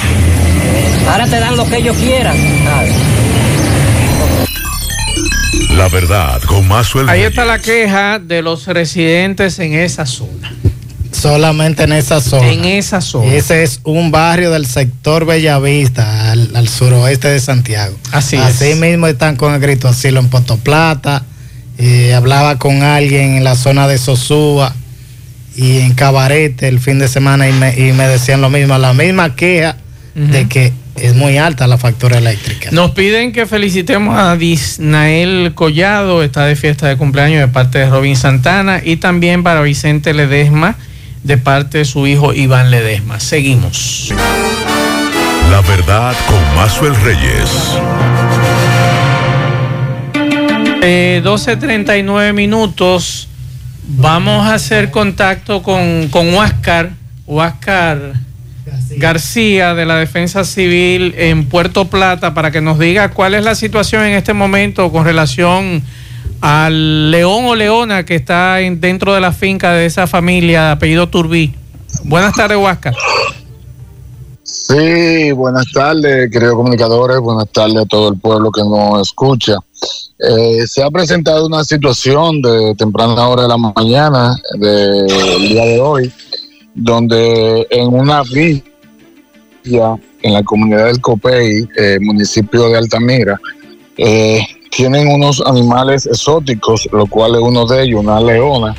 [1.10, 2.36] Ahora te dan lo que ellos quieran.
[5.78, 7.12] La verdad, con más sueldo.
[7.12, 10.52] Ahí está la queja de los residentes en esa zona.
[11.12, 12.50] Solamente en esa zona.
[12.50, 13.32] En esa zona.
[13.32, 17.96] Ese es un barrio del sector Bellavista, al, al suroeste de Santiago.
[18.10, 21.22] Así, Así mismo están con el grito asilo en Puerto Plata.
[21.78, 24.74] Eh, hablaba con alguien en la zona de Sosúa
[25.54, 28.94] y en Cabarete el fin de semana y me, y me decían lo mismo, la
[28.94, 29.76] misma queja
[30.16, 32.70] de que es muy alta la factura eléctrica.
[32.72, 37.88] Nos piden que felicitemos a Disnael Collado, está de fiesta de cumpleaños de parte de
[37.88, 40.76] Robin Santana y también para Vicente Ledesma
[41.22, 43.20] de parte de su hijo Iván Ledesma.
[43.20, 44.12] Seguimos.
[45.50, 47.50] La verdad con Mazuel Reyes.
[51.22, 53.28] 12.39 minutos.
[53.88, 56.90] Vamos a hacer contacto con, con Huáscar.
[57.26, 58.27] Huáscar
[58.96, 63.54] García de la Defensa Civil en Puerto Plata para que nos diga cuál es la
[63.54, 65.82] situación en este momento con relación
[66.40, 71.08] al león o leona que está dentro de la finca de esa familia de apellido
[71.08, 71.54] Turbí.
[72.04, 72.94] Buenas tardes, Huáscar.
[74.42, 79.56] Sí, buenas tardes, queridos comunicadores, buenas tardes a todo el pueblo que nos escucha.
[80.18, 85.80] Eh, se ha presentado una situación de temprana hora de la mañana del día de
[85.80, 86.12] hoy,
[86.78, 88.68] donde en una finca
[90.22, 93.40] en la comunidad del Copey, eh, municipio de Altamira,
[93.96, 98.74] eh, tienen unos animales exóticos, lo cual es uno de ellos, una leona,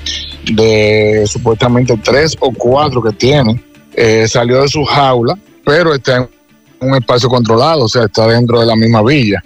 [0.54, 3.62] de supuestamente tres o cuatro que tiene,
[3.94, 6.30] eh, salió de su jaula, pero está en
[6.80, 9.44] un espacio controlado, o sea, está dentro de la misma villa.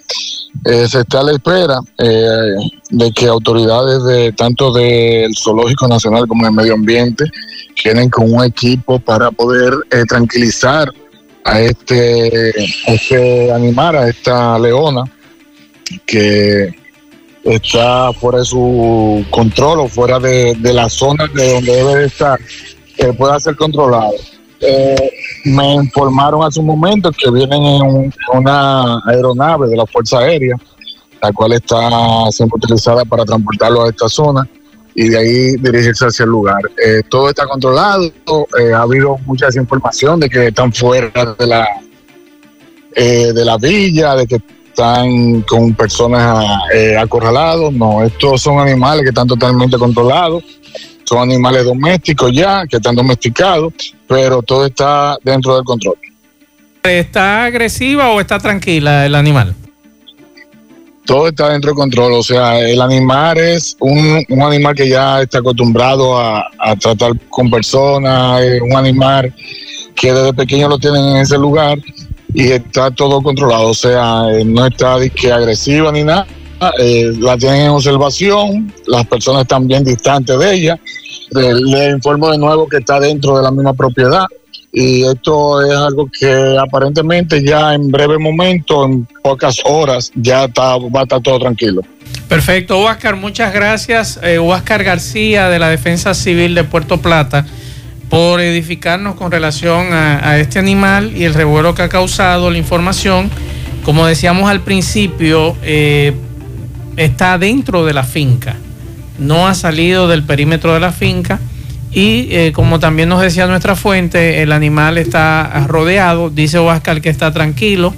[0.65, 6.53] Se está a la espera de que autoridades de tanto del Zoológico Nacional como del
[6.53, 7.25] Medio Ambiente
[7.75, 10.89] queden con un equipo para poder eh, tranquilizar
[11.45, 12.51] a este,
[12.87, 15.03] este animal, a esta leona,
[16.05, 16.73] que
[17.43, 22.39] está fuera de su control o fuera de, la zona de donde debe de estar,
[22.97, 24.13] que pueda ser controlado.
[24.61, 24.95] Eh,
[25.43, 30.55] me informaron hace un momento que vienen en un- una aeronave de la Fuerza Aérea,
[31.21, 31.89] la cual está
[32.31, 34.47] siendo utilizada para transportarlo a esta zona
[34.95, 36.61] y de ahí dirigirse hacia el lugar.
[36.83, 38.11] Eh, todo está controlado,
[38.59, 41.67] eh, ha habido mucha desinformación de que están fuera de la,
[42.95, 47.73] eh, de la villa, de que están con personas eh, acorralados.
[47.73, 50.43] No, estos son animales que están totalmente controlados
[51.05, 53.73] son animales domésticos ya, que están domesticados,
[54.07, 55.97] pero todo está dentro del control.
[56.83, 59.55] ¿Está agresiva o está tranquila el animal?
[61.05, 65.39] Todo está dentro del control, o sea, el animal es un, animal que ya está
[65.39, 69.33] acostumbrado a, tratar con personas, un animal
[69.95, 71.77] que desde pequeño lo tienen en ese lugar
[72.33, 76.25] y está todo controlado, o sea, eh, no está de que agresiva ni nada,
[76.79, 80.79] eh, la tienen en observación, las personas están bien distantes de ella,
[81.35, 84.25] Eh, le informo de nuevo que está dentro de la misma propiedad
[84.75, 90.77] y esto es algo que aparentemente ya en breve momento, en pocas horas, ya está,
[90.77, 91.83] va a estar todo tranquilo.
[92.27, 94.19] Perfecto, Huáscar, muchas gracias.
[94.23, 97.45] Eh, García de la Defensa Civil de Puerto Plata
[98.09, 102.57] por edificarnos con relación a, a este animal y el revuelo que ha causado la
[102.57, 103.29] información.
[103.85, 106.15] Como decíamos al principio, eh,
[106.97, 108.55] está dentro de la finca,
[109.19, 111.39] no ha salido del perímetro de la finca
[111.93, 117.09] y eh, como también nos decía nuestra fuente, el animal está rodeado, dice Huáscar que
[117.09, 117.93] está tranquilo.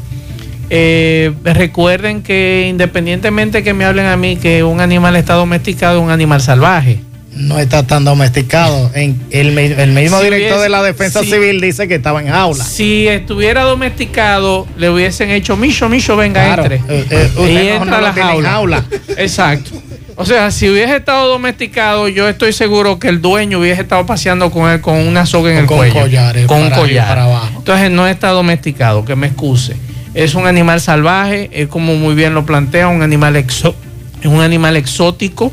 [0.69, 6.03] Eh, recuerden que independientemente que me hablen a mí que un animal está domesticado, es
[6.03, 6.99] un animal salvaje.
[7.34, 8.89] No está tan domesticado.
[8.95, 11.95] En el, mi- el mismo Si director hubiese- de la defensa si- civil dice que
[11.95, 12.63] estaba en jaula.
[12.63, 16.77] Si estuviera domesticado, le hubiesen hecho Micho, Micho, venga, Claro, entre.
[16.88, 18.49] eh, eh, y entra no la jaula.
[18.49, 18.86] jaula.
[19.17, 19.71] Exacto.
[20.17, 24.49] O sea, si hubiese estado domesticado, yo estoy seguro que el dueño hubiese estado paseando
[24.49, 26.01] con él con una soga en el con cuello.
[26.01, 27.08] collares con un para collar.
[27.08, 27.54] para abajo.
[27.58, 29.75] Entonces no está domesticado, que me excuse.
[30.13, 33.75] Es un animal salvaje, es como muy bien lo plantea, un animal exo
[34.25, 35.51] es un animal exótico,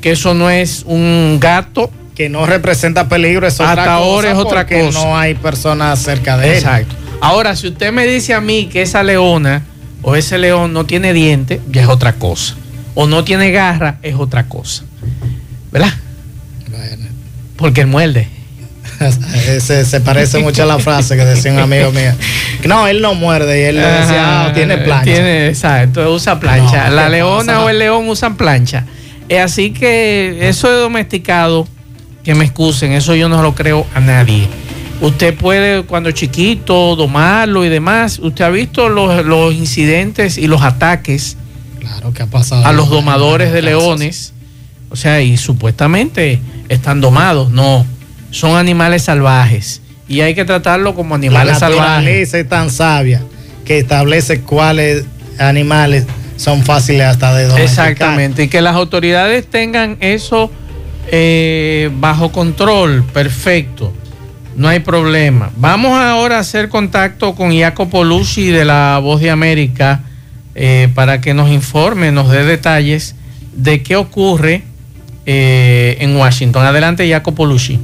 [0.00, 1.90] que eso no es un gato.
[2.14, 3.94] Que no representa peligro, es otra Hasta cosa.
[3.94, 5.02] ahora es otra porque cosa.
[5.02, 6.54] No hay personas cerca de él.
[6.58, 6.94] Exacto.
[7.20, 9.64] Ahora, si usted me dice a mí que esa leona
[10.02, 12.56] o ese león no tiene diente, ya es otra cosa.
[12.94, 14.84] O no tiene garra, es otra cosa.
[15.70, 15.92] ¿Verdad?
[17.56, 18.28] Porque él muerde.
[19.60, 22.12] se, se parece mucho a la frase que decía un amigo mío.
[22.66, 25.04] No, él no muerde y él le decía, ah, tiene plancha.
[25.04, 26.88] Tiene, exacto, usa plancha.
[26.88, 27.64] No, la ¿qué leona pasa?
[27.64, 28.84] o el león usan plancha.
[29.28, 31.66] Eh, así que eso de domesticado,
[32.24, 34.48] que me excusen, eso yo no lo creo a nadie.
[35.00, 38.18] Usted puede, cuando chiquito, domarlo y demás.
[38.18, 41.38] Usted ha visto los, los incidentes y los ataques
[41.80, 42.64] Claro que ha pasado.
[42.66, 44.32] a los domadores de leones.
[44.90, 47.50] O sea, y supuestamente están domados.
[47.50, 47.86] No,
[48.30, 49.82] son animales salvajes.
[50.08, 51.86] Y hay que tratarlo como La animales salvajes.
[51.86, 53.22] naturaleza es tan sabia
[53.64, 55.04] que establece cuáles
[55.38, 57.90] animales son fáciles hasta de domesticar.
[57.90, 60.50] Exactamente, y que las autoridades tengan eso
[61.12, 63.92] eh, bajo control, perfecto,
[64.56, 65.50] no hay problema.
[65.56, 70.02] Vamos ahora a hacer contacto con Jacopo Lucci de la Voz de América
[70.54, 73.14] eh, para que nos informe, nos dé detalles
[73.54, 74.62] de qué ocurre
[75.26, 76.64] eh, en Washington.
[76.64, 77.78] Adelante, Jacopo Lucci.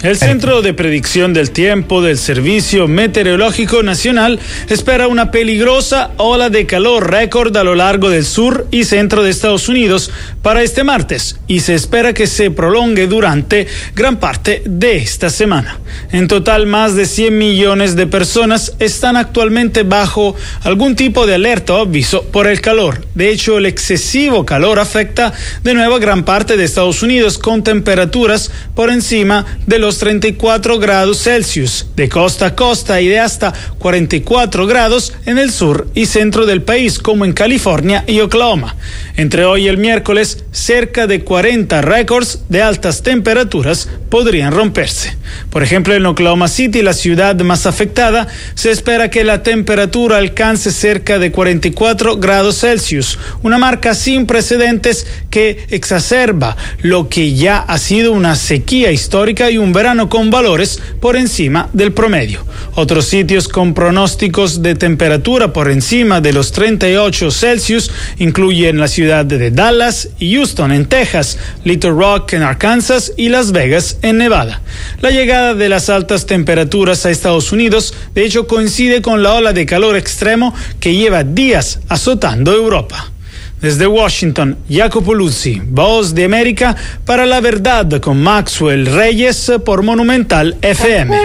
[0.00, 6.66] El Centro de Predicción del Tiempo del Servicio Meteorológico Nacional espera una peligrosa ola de
[6.66, 11.40] calor récord a lo largo del sur y centro de Estados Unidos para este martes
[11.48, 15.80] y se espera que se prolongue durante gran parte de esta semana.
[16.12, 21.74] En total, más de 100 millones de personas están actualmente bajo algún tipo de alerta
[21.74, 23.04] o aviso por el calor.
[23.16, 25.32] De hecho, el excesivo calor afecta
[25.64, 29.96] de nuevo a gran parte de Estados Unidos con temperaturas por encima de los los
[29.96, 35.88] 34 grados Celsius, de costa a costa y de hasta 44 grados en el sur
[35.94, 38.76] y centro del país, como en California y Oklahoma.
[39.16, 45.16] Entre hoy y el miércoles, cerca de 40 récords de altas temperaturas podrían romperse.
[45.50, 50.70] Por ejemplo, en Oklahoma City, la ciudad más afectada, se espera que la temperatura alcance
[50.70, 57.78] cerca de 44 grados Celsius, una marca sin precedentes que exacerba lo que ya ha
[57.78, 62.44] sido una sequía histórica y un verano con valores por encima del promedio.
[62.74, 69.24] Otros sitios con pronósticos de temperatura por encima de los 38 Celsius incluyen la ciudad
[69.24, 74.62] de Dallas y Houston en Texas, Little Rock en Arkansas y Las Vegas en Nevada.
[75.00, 79.52] La llegada de las altas temperaturas a Estados Unidos de hecho coincide con la ola
[79.52, 83.12] de calor extremo que lleva días azotando Europa.
[83.60, 90.56] Desde Washington, Jacopo Luzzi, Voz de América, para la verdad con Maxwell Reyes por Monumental
[90.62, 91.16] FM.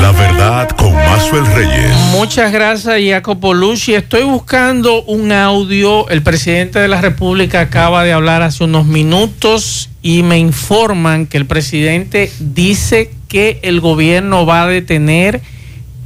[0.00, 1.96] La verdad con Maxwell Reyes.
[2.10, 3.94] Muchas gracias, Jacopo Luzzi.
[3.94, 6.08] Estoy buscando un audio.
[6.08, 11.36] El presidente de la República acaba de hablar hace unos minutos y me informan que
[11.36, 15.40] el presidente dice que el gobierno va a detener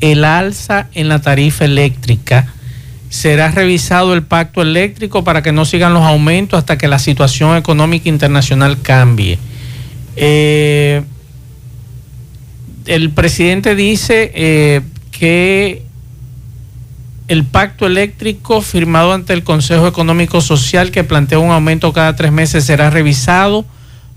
[0.02, 2.52] el alza en la tarifa eléctrica
[3.08, 7.56] será revisado el pacto eléctrico para que no sigan los aumentos hasta que la situación
[7.56, 9.38] económica internacional cambie.
[10.16, 11.02] Eh,
[12.86, 14.80] el presidente dice eh,
[15.10, 15.82] que
[17.28, 22.30] el pacto eléctrico firmado ante el Consejo Económico Social que plantea un aumento cada tres
[22.30, 23.64] meses será revisado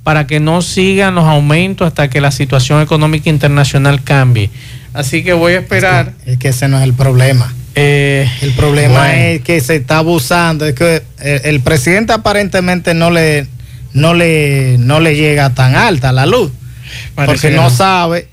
[0.04, 4.50] para que no sigan los aumentos hasta que la situación económica internacional cambie.
[4.94, 6.14] Así que voy a esperar.
[6.20, 7.54] Es que, es que ese no es el problema.
[7.82, 9.14] Eh, el problema bueno.
[9.14, 13.48] es que se está abusando, es que el, el, presidente aparentemente no le,
[13.94, 16.52] no le, no le llega tan alta la luz,
[17.16, 18.28] Parece porque no, no sabe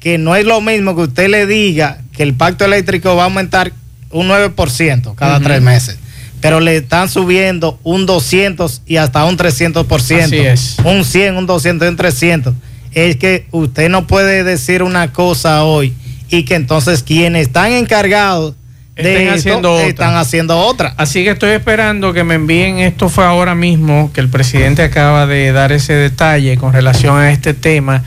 [0.00, 3.24] que no es lo mismo que usted le diga que el pacto eléctrico va a
[3.24, 3.72] aumentar
[4.10, 5.44] un 9% cada uh -huh.
[5.44, 5.98] tres meses,
[6.42, 10.76] pero le están subiendo un 200 y hasta un 300%, Así es.
[10.84, 12.54] un 100, un 200 y un 300.
[12.92, 15.94] Es que usted no puede decir una cosa hoy
[16.28, 18.56] y que entonces quienes están encargados
[18.96, 19.86] estén esto, haciendo otra.
[19.86, 20.94] están haciendo otra.
[20.96, 25.26] Así que estoy esperando que me envíen, esto fue ahora mismo, que el presidente acaba
[25.26, 28.02] de dar ese detalle con relación a este tema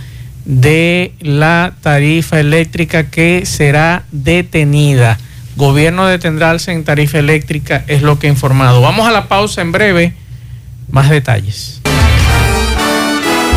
[0.46, 5.18] de la tarifa eléctrica que será detenida.
[5.56, 8.82] Gobierno detendrá alza en tarifa eléctrica, es lo que he informado.
[8.82, 10.14] Vamos a la pausa en breve,
[10.90, 11.83] más detalles.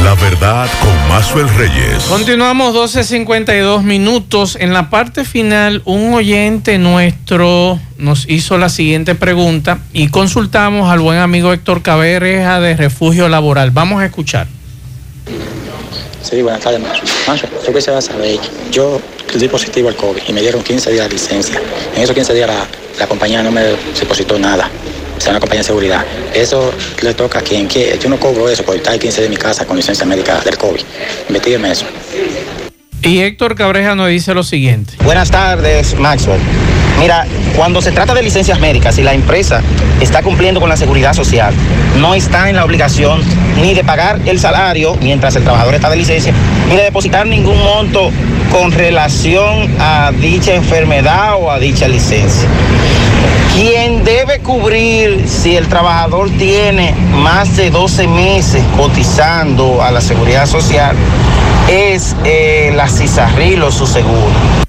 [0.07, 2.05] La verdad con Maxwell Reyes.
[2.05, 4.57] Continuamos 12.52 minutos.
[4.61, 11.01] En la parte final, un oyente nuestro nos hizo la siguiente pregunta y consultamos al
[11.01, 13.73] buen amigo Héctor Cabereja de Refugio Laboral.
[13.73, 14.47] Vamos a escuchar.
[16.23, 17.49] Sí, buenas tardes, Macho.
[17.67, 18.39] Tú que se va a saber,
[18.71, 19.01] yo
[19.37, 21.61] di positivo al COVID y me dieron 15 días de licencia.
[21.97, 22.65] En esos 15 días la,
[23.01, 23.63] la compañía no me
[23.99, 24.71] depositó nada
[25.17, 26.05] o sea, una compañía de seguridad.
[26.35, 27.99] Eso le toca a quien quiere.
[27.99, 30.83] Yo no cobro eso por estar 15 de mi casa con licencia médica del COVID.
[31.29, 31.87] Investígueme eso.
[33.03, 34.95] Y Héctor Cabreja nos dice lo siguiente.
[35.05, 36.41] Buenas tardes, Maxwell.
[36.99, 39.63] Mira, cuando se trata de licencias médicas y la empresa
[40.01, 41.55] está cumpliendo con la seguridad social,
[41.99, 43.21] no está en la obligación
[43.61, 46.33] ni de pagar el salario mientras el trabajador está de licencia,
[46.69, 48.11] ni de depositar ningún monto
[48.51, 52.49] con relación a dicha enfermedad o a dicha licencia.
[53.55, 60.47] Quien debe cubrir si el trabajador tiene más de 12 meses cotizando a la seguridad
[60.47, 60.95] social
[61.69, 62.15] es
[62.75, 64.66] la CISARRIL o su seguro.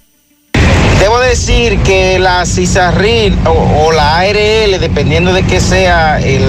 [1.37, 6.43] Decir que la CISARRIL o, o, la ARL, dependiendo de qué sea el,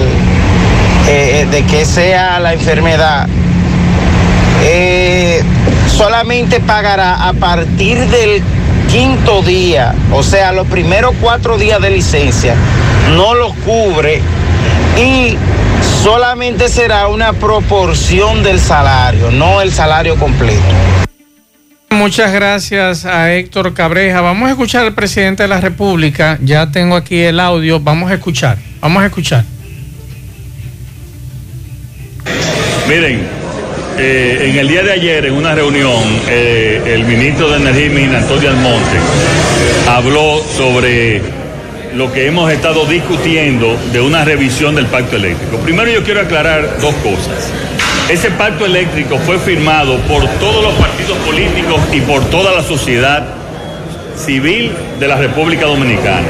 [1.07, 3.27] eh, de qué sea la enfermedad,
[4.63, 5.43] eh,
[5.95, 8.41] solamente pagará a partir del
[8.91, 12.55] quinto día, o sea, los primeros cuatro días de licencia,
[13.11, 14.23] no los cubre
[14.97, 15.37] y
[16.03, 20.63] solamente será una proporción del salario, no el salario completo.
[21.91, 24.21] Muchas gracias a Héctor Cabreja.
[24.21, 26.37] Vamos a escuchar al presidente de la República.
[26.41, 27.79] Ya tengo aquí el audio.
[27.79, 28.57] Vamos a escuchar.
[28.79, 29.43] Vamos a escuchar.
[32.87, 33.21] Miren,
[33.97, 38.15] eh, en el día de ayer, en una reunión, eh, el ministro de Energía y
[38.15, 38.97] Antonio Almonte,
[39.87, 41.21] habló sobre
[41.95, 45.57] lo que hemos estado discutiendo de una revisión del pacto eléctrico.
[45.57, 47.51] Primero yo quiero aclarar dos cosas.
[48.09, 53.23] Ese pacto eléctrico fue firmado por todos los partidos políticos y por toda la sociedad
[54.17, 56.27] civil de la República Dominicana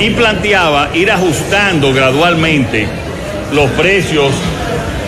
[0.00, 2.86] y planteaba ir ajustando gradualmente
[3.52, 4.32] los precios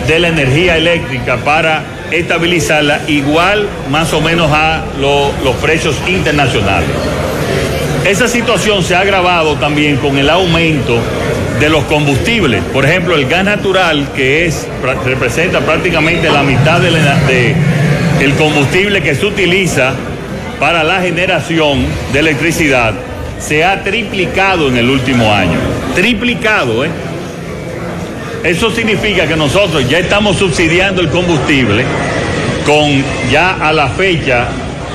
[0.07, 1.81] de la energía eléctrica para
[2.11, 6.89] estabilizarla igual más o menos a lo- los precios internacionales.
[8.05, 10.99] Esa situación se ha agravado también con el aumento
[11.59, 12.63] de los combustibles.
[12.73, 14.67] Por ejemplo, el gas natural, que es,
[15.05, 17.55] representa prácticamente la mitad del de,
[18.21, 19.93] el combustible que se utiliza
[20.59, 22.93] para la generación de electricidad,
[23.39, 25.57] se ha triplicado en el último año.
[25.93, 26.89] Triplicado, ¿eh?
[28.43, 31.83] Eso significa que nosotros ya estamos subsidiando el combustible
[32.65, 34.47] con ya a la fecha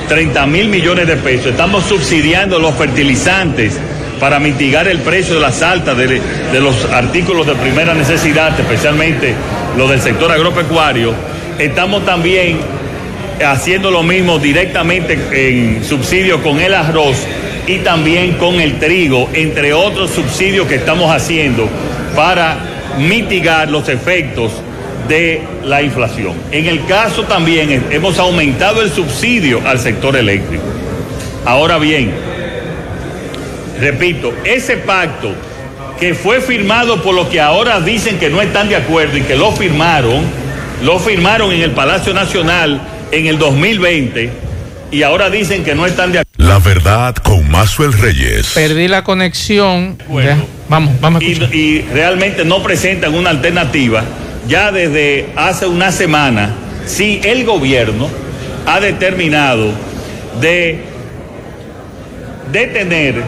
[0.07, 1.47] 30 mil millones de pesos.
[1.47, 3.77] Estamos subsidiando los fertilizantes
[4.21, 6.21] para mitigar el precio de las altas de,
[6.59, 9.33] los artículos de primera necesidad, especialmente
[9.75, 11.11] los del sector agropecuario.
[11.57, 12.59] Estamos también
[13.43, 17.17] haciendo lo mismo directamente en subsidio con el arroz
[17.65, 21.67] y también con el trigo, entre otros subsidios que estamos haciendo
[22.15, 22.57] para
[22.99, 24.51] mitigar los efectos
[25.07, 26.35] de la inflación.
[26.51, 30.63] En el caso también hemos aumentado el subsidio al sector eléctrico.
[31.43, 32.13] Ahora bien,
[33.81, 35.33] repito, ese pacto
[35.99, 39.35] que fue firmado por los que ahora dicen que no están de acuerdo y que
[39.35, 40.23] lo firmaron,
[40.83, 44.29] lo firmaron en el Palacio Nacional en el 2020
[44.91, 46.49] y ahora dicen que no están de acuerdo.
[46.51, 48.51] La verdad con Mazuel Reyes.
[48.55, 49.97] Perdí la conexión.
[50.23, 50.37] Ya,
[50.69, 51.55] Vamos, vamos a y, escuchar.
[51.55, 54.03] y realmente no presentan una alternativa,
[54.47, 56.53] ya desde hace una semana,
[56.85, 58.09] si el gobierno
[58.65, 59.71] ha determinado
[60.39, 60.79] de
[62.51, 63.23] detener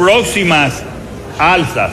[0.00, 0.82] próximas
[1.38, 1.90] alzas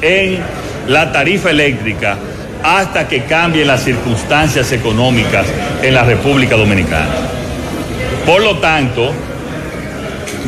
[0.00, 0.38] en
[0.86, 2.16] la tarifa eléctrica
[2.62, 5.44] hasta que cambien las circunstancias económicas
[5.82, 7.10] en la República Dominicana.
[8.24, 9.10] Por lo tanto,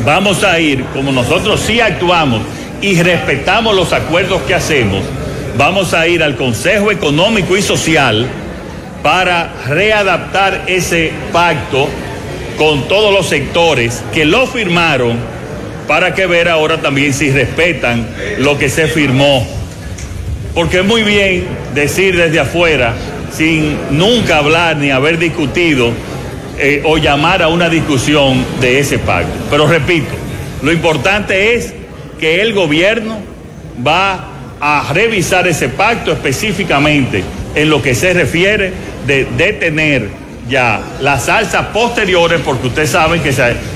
[0.05, 2.41] vamos a ir, como nosotros sí actuamos
[2.81, 5.03] y respetamos los acuerdos que hacemos,
[5.57, 8.25] vamos a ir al Consejo Económico y Social
[9.03, 11.89] para readaptar ese pacto
[12.57, 15.36] con todos los sectores que lo firmaron
[15.87, 18.07] para que ver ahora también si respetan
[18.39, 19.47] lo que se firmó.
[20.53, 22.93] Porque es muy bien decir desde afuera,
[23.31, 25.91] sin nunca hablar ni haber discutido
[26.57, 29.31] eh, o llamar a una discusión de ese pacto.
[29.49, 30.09] Pero repito,
[30.61, 31.73] lo importante es
[32.19, 33.19] que el gobierno
[33.85, 37.23] va a revisar ese pacto específicamente
[37.53, 38.73] en lo que se refiere
[39.05, 40.09] de detener
[40.49, 43.29] ya las alzas posteriores, porque ustedes saben que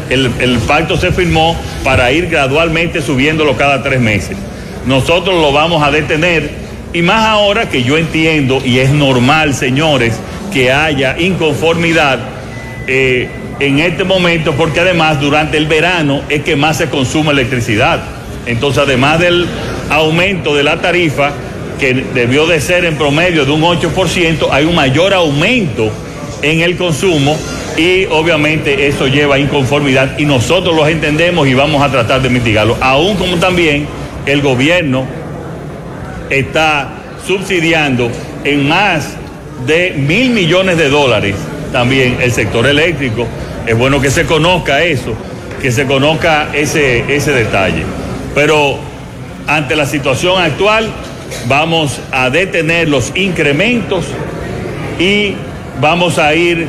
[0.09, 4.37] el, el pacto se firmó para ir gradualmente subiéndolo cada tres meses.
[4.85, 6.49] Nosotros lo vamos a detener
[6.93, 10.13] y más ahora que yo entiendo, y es normal, señores,
[10.51, 12.19] que haya inconformidad
[12.87, 18.01] eh, en este momento, porque además durante el verano es que más se consume electricidad.
[18.45, 19.47] Entonces, además del
[19.89, 21.31] aumento de la tarifa,
[21.79, 25.91] que debió de ser en promedio de un 8%, hay un mayor aumento
[26.41, 27.37] en el consumo
[27.77, 32.29] y obviamente eso lleva a inconformidad y nosotros los entendemos y vamos a tratar de
[32.29, 33.87] mitigarlo, aún como también
[34.25, 35.05] el gobierno
[36.29, 36.89] está
[37.25, 38.09] subsidiando
[38.43, 39.15] en más
[39.65, 41.35] de mil millones de dólares
[41.71, 43.27] también el sector eléctrico.
[43.65, 45.13] Es bueno que se conozca eso,
[45.61, 47.83] que se conozca ese, ese detalle.
[48.35, 48.77] Pero
[49.47, 50.89] ante la situación actual
[51.47, 54.05] vamos a detener los incrementos
[54.99, 55.35] y
[55.79, 56.67] vamos a ir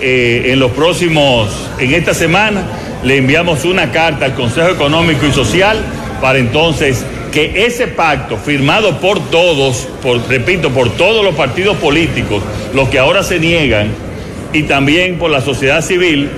[0.00, 2.62] eh, en los próximos, en esta semana,
[3.02, 5.78] le enviamos una carta al Consejo Económico y Social
[6.20, 9.88] para entonces que ese pacto firmado por todos,
[10.28, 13.88] repito, por todos los partidos políticos, los que ahora se niegan,
[14.52, 16.30] y también por la sociedad civil,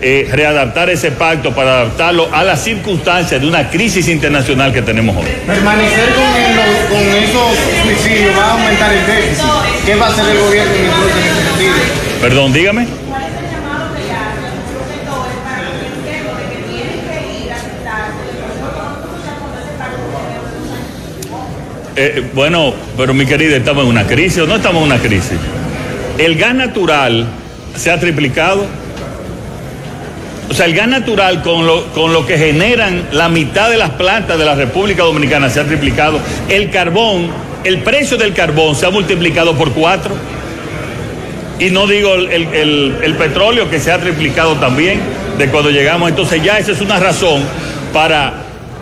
[0.00, 5.16] eh, readaptar ese pacto para adaptarlo a las circunstancias de una crisis internacional que tenemos
[5.16, 5.26] hoy.
[5.46, 9.65] Permanecer con, con esos subsidios va a aumentar el déficit.
[9.86, 11.74] ¿Qué va a hacer el gobierno en próximo sentido?
[12.20, 12.88] Perdón, dígame.
[21.98, 25.38] Eh, bueno, pero mi querida, ¿estamos en una crisis o no estamos en una crisis?
[26.18, 27.28] El gas natural
[27.76, 28.66] se ha triplicado.
[30.50, 33.90] O sea, el gas natural con lo, con lo que generan la mitad de las
[33.90, 36.18] plantas de la República Dominicana se ha triplicado.
[36.48, 37.30] El carbón,
[37.66, 40.14] el precio del carbón se ha multiplicado por cuatro.
[41.58, 45.00] Y no digo el, petróleo que se ha triplicado también
[45.36, 46.08] de cuando llegamos.
[46.08, 47.42] Entonces ya esa es una razón
[47.92, 48.34] para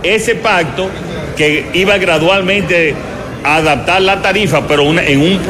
[0.02, 0.90] ese pacto
[1.36, 2.94] que iba gradualmente
[3.42, 5.40] a adaptar la tarifa, pero en, un,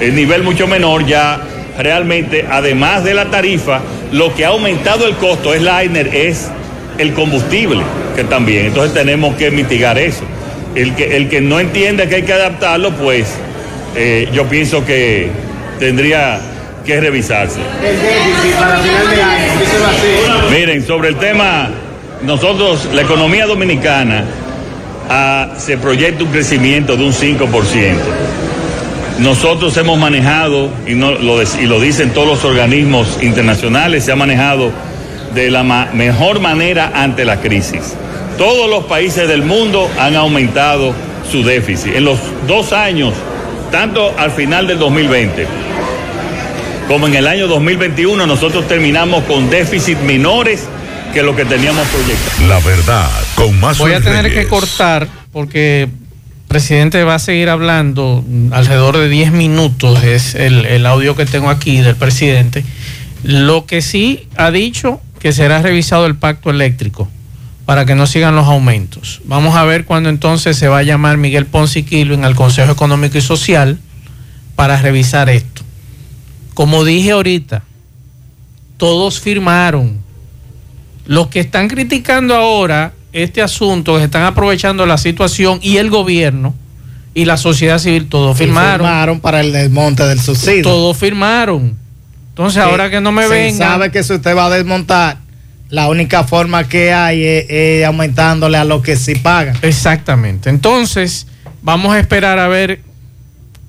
[0.00, 1.40] nivel mucho menor ya
[1.78, 3.80] realmente, además de la tarifa,
[4.12, 6.50] lo que ha aumentado el costo es Liner, es
[6.98, 7.82] el combustible,
[8.14, 8.66] que también.
[8.66, 10.24] Entonces tenemos que mitigar eso.
[10.78, 13.26] El que, el que no entienda que hay que adaptarlo, pues
[13.96, 15.28] eh, yo pienso que
[15.80, 16.38] tendría
[16.86, 17.58] que revisarse.
[17.84, 20.56] El déficit para final de año, ¿qué se va a hacer?
[20.56, 21.70] Miren, sobre el tema,
[22.22, 24.22] nosotros, la economía dominicana,
[25.10, 27.96] ah, se proyecta un crecimiento de un 5%.
[29.18, 34.16] Nosotros hemos manejado, y, no, lo, y lo dicen todos los organismos internacionales, se ha
[34.16, 34.70] manejado
[35.34, 37.96] de la ma mejor manera ante la crisis.
[38.38, 40.94] Todos los países del mundo han aumentado
[41.28, 41.96] su déficit.
[41.96, 43.12] En los dos años,
[43.72, 45.46] tanto al final del 2020
[46.86, 50.66] como en el año 2021, nosotros terminamos con déficit menores
[51.12, 52.48] que lo que teníamos proyectado.
[52.48, 55.90] La verdad, con más Voy a tener que cortar porque el
[56.46, 61.50] presidente va a seguir hablando alrededor de 10 minutos, es el, el audio que tengo
[61.50, 62.64] aquí del presidente.
[63.24, 67.08] Lo que sí ha dicho que será revisado el pacto eléctrico
[67.68, 69.20] para que no sigan los aumentos.
[69.26, 73.18] Vamos a ver cuándo entonces se va a llamar Miguel Ponce en al Consejo Económico
[73.18, 73.78] y Social
[74.56, 75.60] para revisar esto.
[76.54, 77.64] Como dije ahorita,
[78.78, 79.98] todos firmaron.
[81.04, 86.54] Los que están criticando ahora este asunto, que están aprovechando la situación y el gobierno
[87.12, 88.86] y la sociedad civil, todos firmaron.
[88.86, 90.62] firmaron para el desmonte del subsidio.
[90.62, 91.76] Todos firmaron.
[92.30, 93.58] Entonces, ahora que no me venga.
[93.58, 95.18] sabe que si usted va a desmontar,
[95.70, 99.56] la única forma que hay es, aumentándole a lo que sí pagan.
[99.62, 100.50] Exactamente.
[100.50, 101.26] Entonces,
[101.62, 102.80] vamos a esperar a ver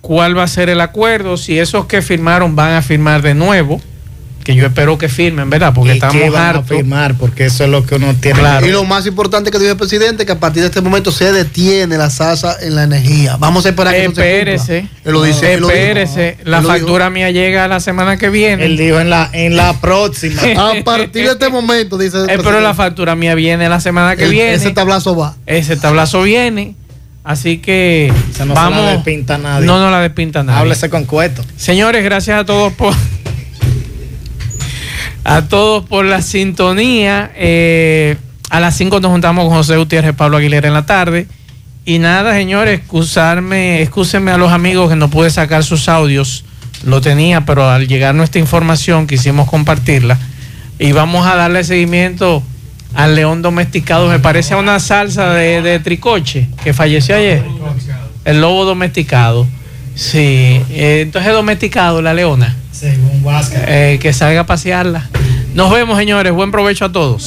[0.02, 3.82] cuál va a ser el acuerdo, si esos que firmaron van a firmar de nuevo,
[4.54, 5.74] que yo espero que firmen, ¿verdad?
[5.74, 6.68] Porque ¿Y estamos qué van a hartos.
[6.78, 8.40] firmar, porque eso es lo que uno tiene.
[8.40, 8.66] Claro.
[8.66, 11.32] Y lo más importante que dijo el presidente, que a partir de este momento se
[11.32, 13.38] detiene la salsa en la energía.
[13.38, 14.26] Vamos a esperar que eso se cumpla.
[14.26, 15.80] Espérese, Él lo dice, él lo dijo.
[15.80, 16.72] espérese, la dijo.
[16.72, 18.66] factura mía llega la semana que viene.
[18.66, 20.42] Él dijo en la, en la próxima.
[20.42, 22.64] A partir de este momento, dice el Eh, pero presidente.
[22.68, 24.54] la factura mía viene la semana que El- viene.
[24.54, 25.36] Ese tablazo va.
[25.46, 26.76] Ese tablazo viene.
[27.22, 28.84] Así que Esa no se vamos.
[28.86, 29.66] la despinta nadie.
[29.68, 30.60] No, no la despinta nadie.
[30.62, 31.44] Háblese con cueto.
[31.58, 32.94] Señores, gracias a todos por
[35.30, 37.32] a todos por la sintonía.
[37.36, 38.18] Eh,
[38.50, 41.28] a las 5 nos juntamos con José Gutiérrez, Pablo Aguilera en la tarde.
[41.86, 46.46] Y nada, señores, excusarme, excúsenme a los amigos que no pude sacar sus audios.
[46.84, 50.18] Lo tenía, pero al llegar nuestra información quisimos compartirla.
[50.80, 52.42] Y vamos a darle seguimiento
[52.96, 54.08] al león domesticado.
[54.08, 57.44] Me parece a una salsa de, de tricoche que falleció ayer.
[58.26, 59.46] El lobo domesticado.
[59.94, 60.18] Sí,
[60.72, 62.56] eh, entonces domesticado la leona.
[62.72, 63.10] Según.
[63.68, 65.10] Eh, que salga a pasearla.
[65.54, 66.32] Nos vemos, señores.
[66.34, 67.24] Buen provecho a todos.